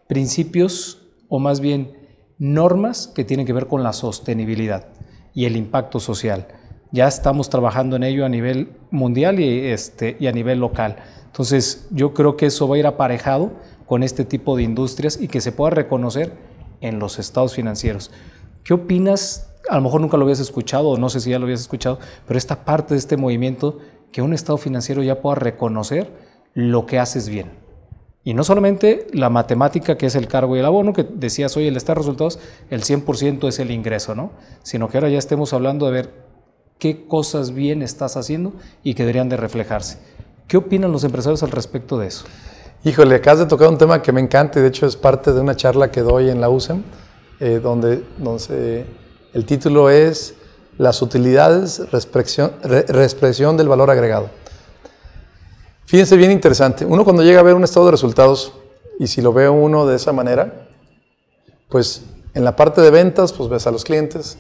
[0.07, 1.93] principios o más bien
[2.39, 4.89] normas que tienen que ver con la sostenibilidad
[5.35, 6.47] y el impacto social.
[6.93, 10.97] Ya estamos trabajando en ello a nivel mundial y, este, y a nivel local.
[11.27, 13.53] Entonces, yo creo que eso va a ir aparejado
[13.91, 16.33] con este tipo de industrias y que se pueda reconocer
[16.81, 18.13] en los estados financieros.
[18.63, 19.51] ¿Qué opinas?
[19.69, 21.99] A lo mejor nunca lo habías escuchado o no sé si ya lo habías escuchado,
[22.25, 23.81] pero esta parte de este movimiento,
[24.13, 26.13] que un estado financiero ya pueda reconocer
[26.55, 27.51] lo que haces bien.
[28.23, 31.67] Y no solamente la matemática que es el cargo y el abono, que decías hoy
[31.67, 32.39] el estar resultados,
[32.71, 34.31] el 100% es el ingreso, ¿no?
[34.63, 36.15] Sino que ahora ya estemos hablando de ver
[36.79, 38.53] qué cosas bien estás haciendo
[38.85, 39.99] y que deberían de reflejarse.
[40.47, 42.27] ¿Qué opinan los empresarios al respecto de eso?
[42.83, 45.41] Híjole, acabas de tocar un tema que me encanta y de hecho es parte de
[45.43, 46.83] una charla que doy en la USEM,
[47.39, 48.87] eh, donde, donde
[49.35, 50.33] el título es
[50.79, 54.31] Las utilidades, reexpresión, del valor agregado.
[55.85, 56.87] Fíjense bien interesante.
[56.87, 58.55] Uno cuando llega a ver un estado de resultados,
[58.99, 60.67] y si lo ve uno de esa manera,
[61.69, 64.39] pues en la parte de ventas, pues ves a los clientes,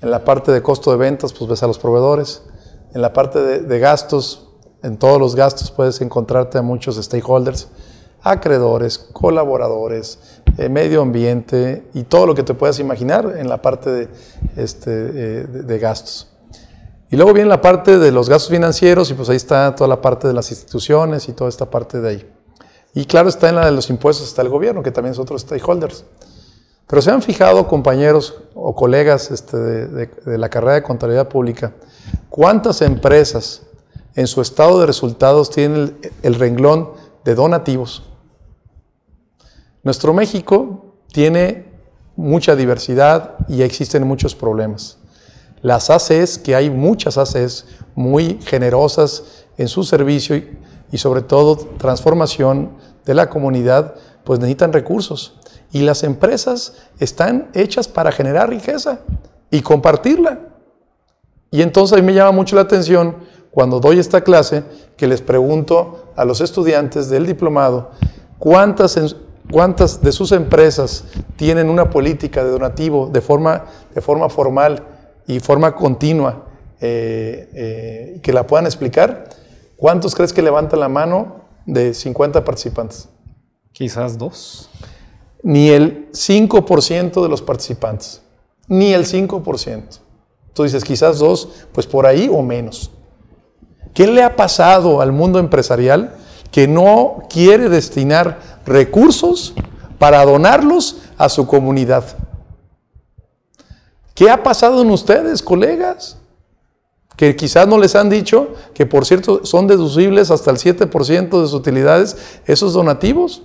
[0.00, 2.42] en la parte de costo de ventas, pues ves a los proveedores,
[2.94, 4.48] en la parte de, de gastos,
[4.82, 7.68] en todos los gastos puedes encontrarte a muchos stakeholders,
[8.22, 10.18] acreedores, colaboradores,
[10.58, 14.08] eh, medio ambiente y todo lo que te puedas imaginar en la parte de,
[14.56, 16.28] este, eh, de, gastos.
[17.10, 20.00] Y luego viene la parte de los gastos financieros y pues ahí está toda la
[20.00, 22.30] parte de las instituciones y toda esta parte de ahí.
[22.94, 25.38] Y claro, está en la de los impuestos, está el gobierno, que también es otro
[25.38, 26.04] stakeholders.
[26.86, 31.72] Pero se han fijado, compañeros o colegas este, de, de la carrera de contabilidad pública,
[32.28, 33.62] cuántas empresas
[34.14, 36.90] en su estado de resultados tienen el, el renglón
[37.24, 38.02] de donativos.
[39.82, 41.72] Nuestro México tiene
[42.16, 44.98] mucha diversidad y existen muchos problemas.
[45.62, 50.58] Las ACES, que hay muchas ACES muy generosas en su servicio y,
[50.90, 52.72] y sobre todo transformación
[53.04, 53.94] de la comunidad,
[54.24, 55.38] pues necesitan recursos.
[55.72, 59.00] Y las empresas están hechas para generar riqueza
[59.50, 60.40] y compartirla.
[61.50, 63.16] Y entonces a mí me llama mucho la atención
[63.52, 64.64] cuando doy esta clase
[64.96, 67.90] que les pregunto a los estudiantes del diplomado
[68.38, 69.16] cuántas,
[69.50, 71.04] cuántas de sus empresas
[71.36, 74.82] tienen una política de donativo de forma, de forma formal
[75.26, 76.46] y forma continua
[76.80, 79.28] eh, eh, que la puedan explicar.
[79.76, 83.10] ¿Cuántos crees que levantan la mano de 50 participantes?
[83.72, 84.70] Quizás dos.
[85.42, 88.22] Ni el 5% de los participantes.
[88.66, 90.00] Ni el 5%.
[90.54, 92.91] Tú dices, quizás dos, pues por ahí o menos.
[93.94, 96.14] ¿Qué le ha pasado al mundo empresarial
[96.50, 99.54] que no quiere destinar recursos
[99.98, 102.04] para donarlos a su comunidad?
[104.14, 106.18] ¿Qué ha pasado en ustedes, colegas?
[107.16, 111.46] Que quizás no les han dicho que, por cierto, son deducibles hasta el 7% de
[111.46, 112.16] sus utilidades
[112.46, 113.42] esos donativos.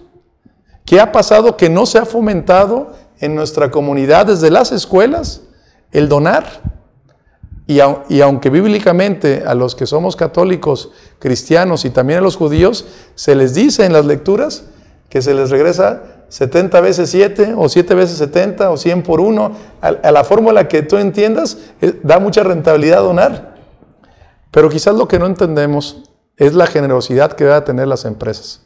[0.86, 5.41] ¿Qué ha pasado que no se ha fomentado en nuestra comunidad desde las escuelas
[5.91, 6.76] el donar?
[7.68, 13.36] Y, aunque bíblicamente a los que somos católicos, cristianos y también a los judíos, se
[13.36, 14.63] les dice en las lecturas
[15.09, 19.51] que se les regresa 70 veces 7 o 7 veces 70 o 100 por 1,
[19.82, 23.57] a, a la fórmula que tú entiendas, eh, da mucha rentabilidad donar.
[24.51, 26.03] Pero quizás lo que no entendemos
[26.38, 28.61] es la generosidad que deben tener las empresas.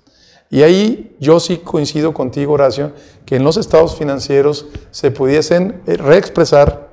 [0.51, 2.91] Y ahí yo sí coincido contigo, Horacio,
[3.25, 6.90] que en los estados financieros se pudiesen eh, reexpresar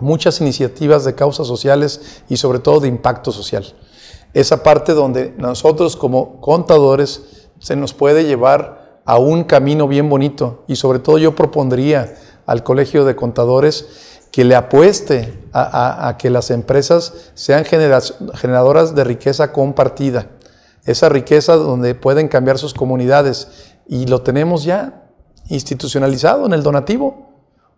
[0.00, 3.74] muchas iniciativas de causas sociales y sobre todo de impacto social.
[4.34, 10.64] Esa parte donde nosotros como contadores se nos puede llevar a un camino bien bonito
[10.66, 13.86] y sobre todo yo propondría al Colegio de Contadores
[14.30, 20.26] que le apueste a, que las empresas sean generadoras de riqueza compartida,
[20.84, 23.48] esa riqueza donde pueden cambiar sus comunidades
[23.88, 25.08] y lo tenemos ya
[25.48, 27.25] institucionalizado en el donativo.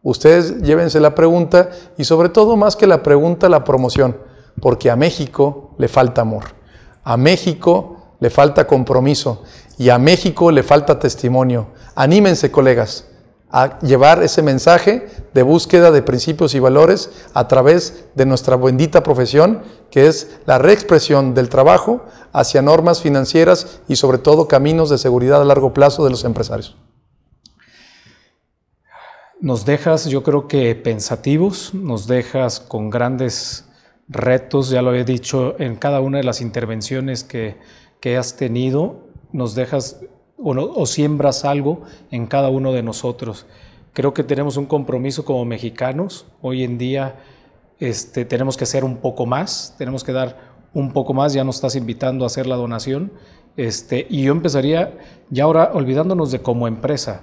[0.02, 4.16] Ustedes llévense la pregunta y sobre todo más que la pregunta, la promoción,
[4.60, 6.44] porque a México le falta amor,
[7.04, 9.42] a México le falta compromiso
[9.76, 11.68] y a México le falta testimonio.
[11.94, 13.06] Anímense, colegas,
[13.50, 19.02] a llevar ese mensaje de búsqueda de principios y valores a través de nuestra bendita
[19.02, 24.98] profesión, que es la reexpresión del trabajo hacia normas financieras y sobre todo caminos de
[24.98, 26.76] seguridad a largo plazo de los empresarios.
[29.40, 33.68] Nos dejas, yo creo que pensativos, nos dejas con grandes
[34.08, 37.56] retos, ya lo he dicho en cada una de las intervenciones que,
[38.00, 40.00] que has tenido, nos dejas
[40.38, 43.46] o, siembras algo en cada uno de nosotros.
[43.92, 46.26] Creo que tenemos un compromiso como mexicanos.
[46.42, 47.20] Hoy en día
[47.78, 50.36] este, tenemos que hacer un poco más, tenemos que dar
[50.74, 51.32] un poco más.
[51.32, 53.12] Ya nos estás invitando a hacer la donación.
[53.56, 54.98] Este, y yo empezaría
[55.30, 57.22] ya ahora olvidándonos de como empresa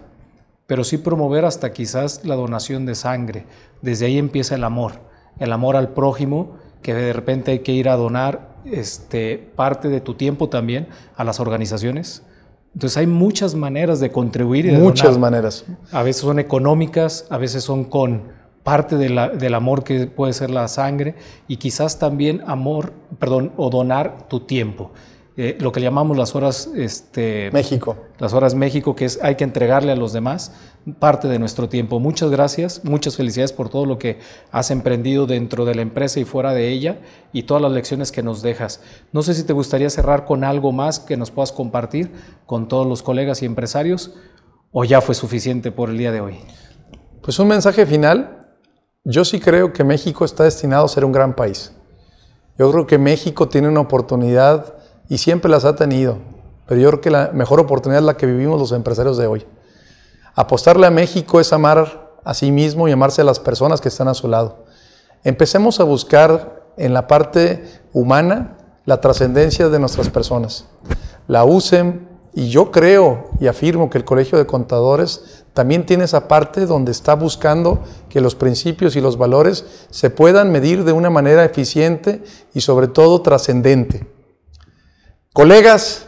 [0.68, 3.46] pero sí promover hasta quizás la donación de sangre.
[3.82, 4.94] Desde ahí empieza el amor,
[5.40, 10.02] el amor al prójimo, que de repente hay que ir a donar este, parte de
[10.02, 12.24] tu tiempo también a las organizaciones.
[12.74, 14.66] Entonces hay muchas maneras de contribuir.
[14.66, 15.32] Y de muchas donar.
[15.32, 15.66] maneras.
[15.92, 20.34] A veces son económicas, a veces son con parte de la, del amor que puede
[20.34, 21.16] ser la sangre
[21.48, 24.92] y quizás también amor, perdón, o donar tu tiempo
[25.38, 27.98] eh, lo que llamamos las horas este, México.
[28.20, 30.54] Las horas México, que es hay que entregarle a los demás
[31.00, 32.00] parte de nuestro tiempo.
[32.00, 34.20] Muchas gracias, muchas felicidades por todo lo que
[34.52, 37.00] has emprendido dentro de la empresa y fuera de ella
[37.34, 38.82] y todas las lecciones que nos dejas.
[39.12, 42.12] No sé si te gustaría cerrar con algo más que nos puedas compartir
[42.46, 44.14] con todos los colegas y empresarios
[44.72, 46.38] o ya fue suficiente por el día de hoy.
[47.22, 48.42] Pues un mensaje final.
[49.04, 51.74] Yo sí creo que México está destinado a ser un gran país.
[52.58, 54.76] Yo creo que México tiene una oportunidad
[55.10, 56.18] y siempre las ha tenido.
[56.68, 59.46] Pero yo creo que la mejor oportunidad es la que vivimos los empresarios de hoy.
[60.34, 64.08] Apostarle a México es amar a sí mismo y amarse a las personas que están
[64.08, 64.66] a su lado.
[65.24, 70.66] Empecemos a buscar en la parte humana la trascendencia de nuestras personas.
[71.28, 76.28] La usen y yo creo y afirmo que el Colegio de Contadores también tiene esa
[76.28, 81.10] parte donde está buscando que los principios y los valores se puedan medir de una
[81.10, 84.15] manera eficiente y sobre todo trascendente.
[85.36, 86.08] Colegas,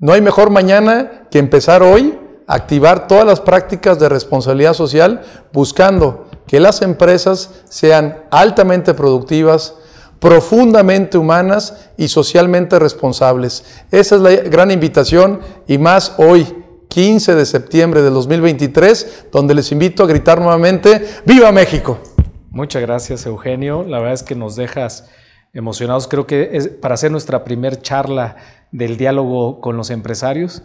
[0.00, 5.22] no hay mejor mañana que empezar hoy a activar todas las prácticas de responsabilidad social
[5.52, 9.76] buscando que las empresas sean altamente productivas,
[10.18, 13.64] profundamente humanas y socialmente responsables.
[13.92, 16.52] Esa es la gran invitación y más hoy,
[16.88, 22.00] 15 de septiembre de 2023, donde les invito a gritar nuevamente, ¡Viva México!
[22.50, 25.08] Muchas gracias Eugenio, la verdad es que nos dejas
[25.56, 28.36] emocionados, creo que es para hacer nuestra primer charla
[28.72, 30.62] del diálogo con los empresarios.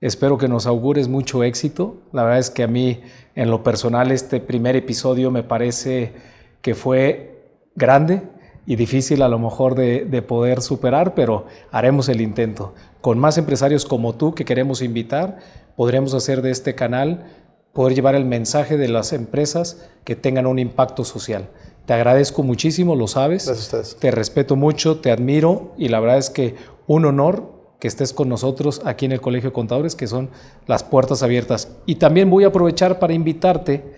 [0.00, 2.02] Espero que nos augures mucho éxito.
[2.12, 3.02] La verdad es que a mí,
[3.34, 6.14] en lo personal, este primer episodio me parece
[6.62, 8.22] que fue grande
[8.66, 12.74] y difícil a lo mejor de, de, poder superar, pero haremos el intento.
[13.00, 15.38] Con más empresarios como tú que queremos invitar,
[15.76, 17.24] podremos hacer de este canal,
[17.72, 21.48] poder llevar el mensaje de las empresas que tengan un impacto social.
[21.90, 23.46] Te agradezco muchísimo, lo sabes.
[23.46, 23.96] Gracias a ustedes.
[23.96, 26.54] Te respeto mucho, te admiro y la verdad es que
[26.86, 30.30] un honor que estés con nosotros aquí en el Colegio de Contadores, que son
[30.68, 31.72] las puertas abiertas.
[31.86, 33.92] Y también voy a aprovechar para invitarte,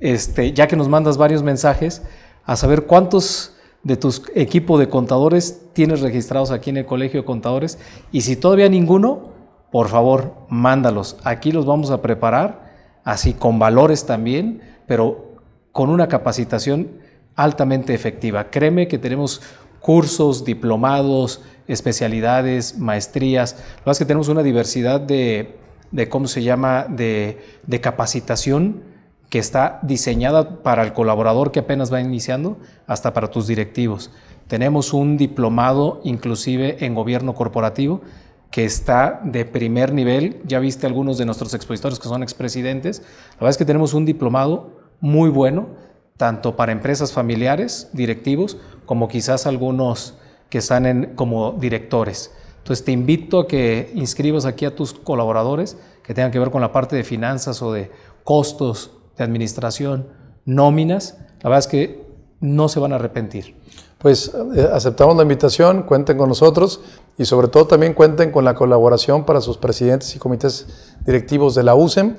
[0.00, 2.00] este, ya que nos mandas varios mensajes,
[2.46, 7.26] a saber cuántos de tus equipos de contadores tienes registrados aquí en el Colegio de
[7.26, 7.78] Contadores.
[8.12, 9.34] Y si todavía ninguno,
[9.70, 11.18] por favor, mándalos.
[11.22, 12.72] Aquí los vamos a preparar,
[13.04, 15.34] así con valores también, pero
[15.70, 17.04] con una capacitación
[17.36, 18.50] altamente efectiva.
[18.50, 19.42] Créeme que tenemos
[19.80, 23.62] cursos, diplomados, especialidades, maestrías.
[23.84, 25.56] Lo que tenemos una diversidad de,
[25.92, 28.82] de ¿cómo se llama?, de, de, capacitación
[29.30, 34.10] que está diseñada para el colaborador que apenas va iniciando, hasta para tus directivos.
[34.48, 38.02] Tenemos un diplomado inclusive en gobierno corporativo
[38.50, 40.40] que está de primer nivel.
[40.44, 43.02] Ya viste algunos de nuestros expositores que son expresidentes.
[43.32, 45.68] La verdad es que tenemos un diplomado muy bueno,
[46.16, 48.56] tanto para empresas familiares, directivos,
[48.86, 50.14] como quizás algunos
[50.48, 52.32] que están en, como directores.
[52.58, 56.60] Entonces te invito a que inscribas aquí a tus colaboradores que tengan que ver con
[56.60, 57.90] la parte de finanzas o de
[58.24, 60.08] costos de administración,
[60.44, 61.18] nóminas.
[61.42, 62.06] La verdad es que
[62.40, 63.56] no se van a arrepentir.
[63.98, 66.80] Pues eh, aceptamos la invitación, cuenten con nosotros
[67.16, 71.62] y sobre todo también cuenten con la colaboración para sus presidentes y comités directivos de
[71.62, 72.16] la USEM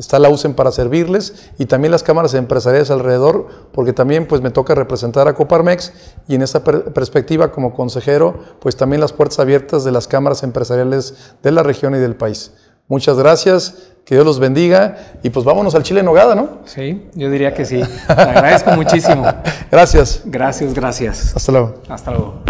[0.00, 4.50] está la USEM para servirles y también las cámaras empresariales alrededor, porque también pues me
[4.50, 5.92] toca representar a Coparmex
[6.26, 10.42] y en esa per perspectiva como consejero, pues también las puertas abiertas de las cámaras
[10.42, 12.52] empresariales de la región y del país.
[12.88, 16.60] Muchas gracias, que Dios los bendiga y pues vámonos al Chile en Nogada, ¿no?
[16.64, 17.82] Sí, yo diría que sí.
[18.06, 19.24] Te agradezco muchísimo.
[19.70, 20.22] Gracias.
[20.24, 21.36] Gracias, gracias.
[21.36, 21.74] Hasta luego.
[21.88, 22.42] Hasta luego.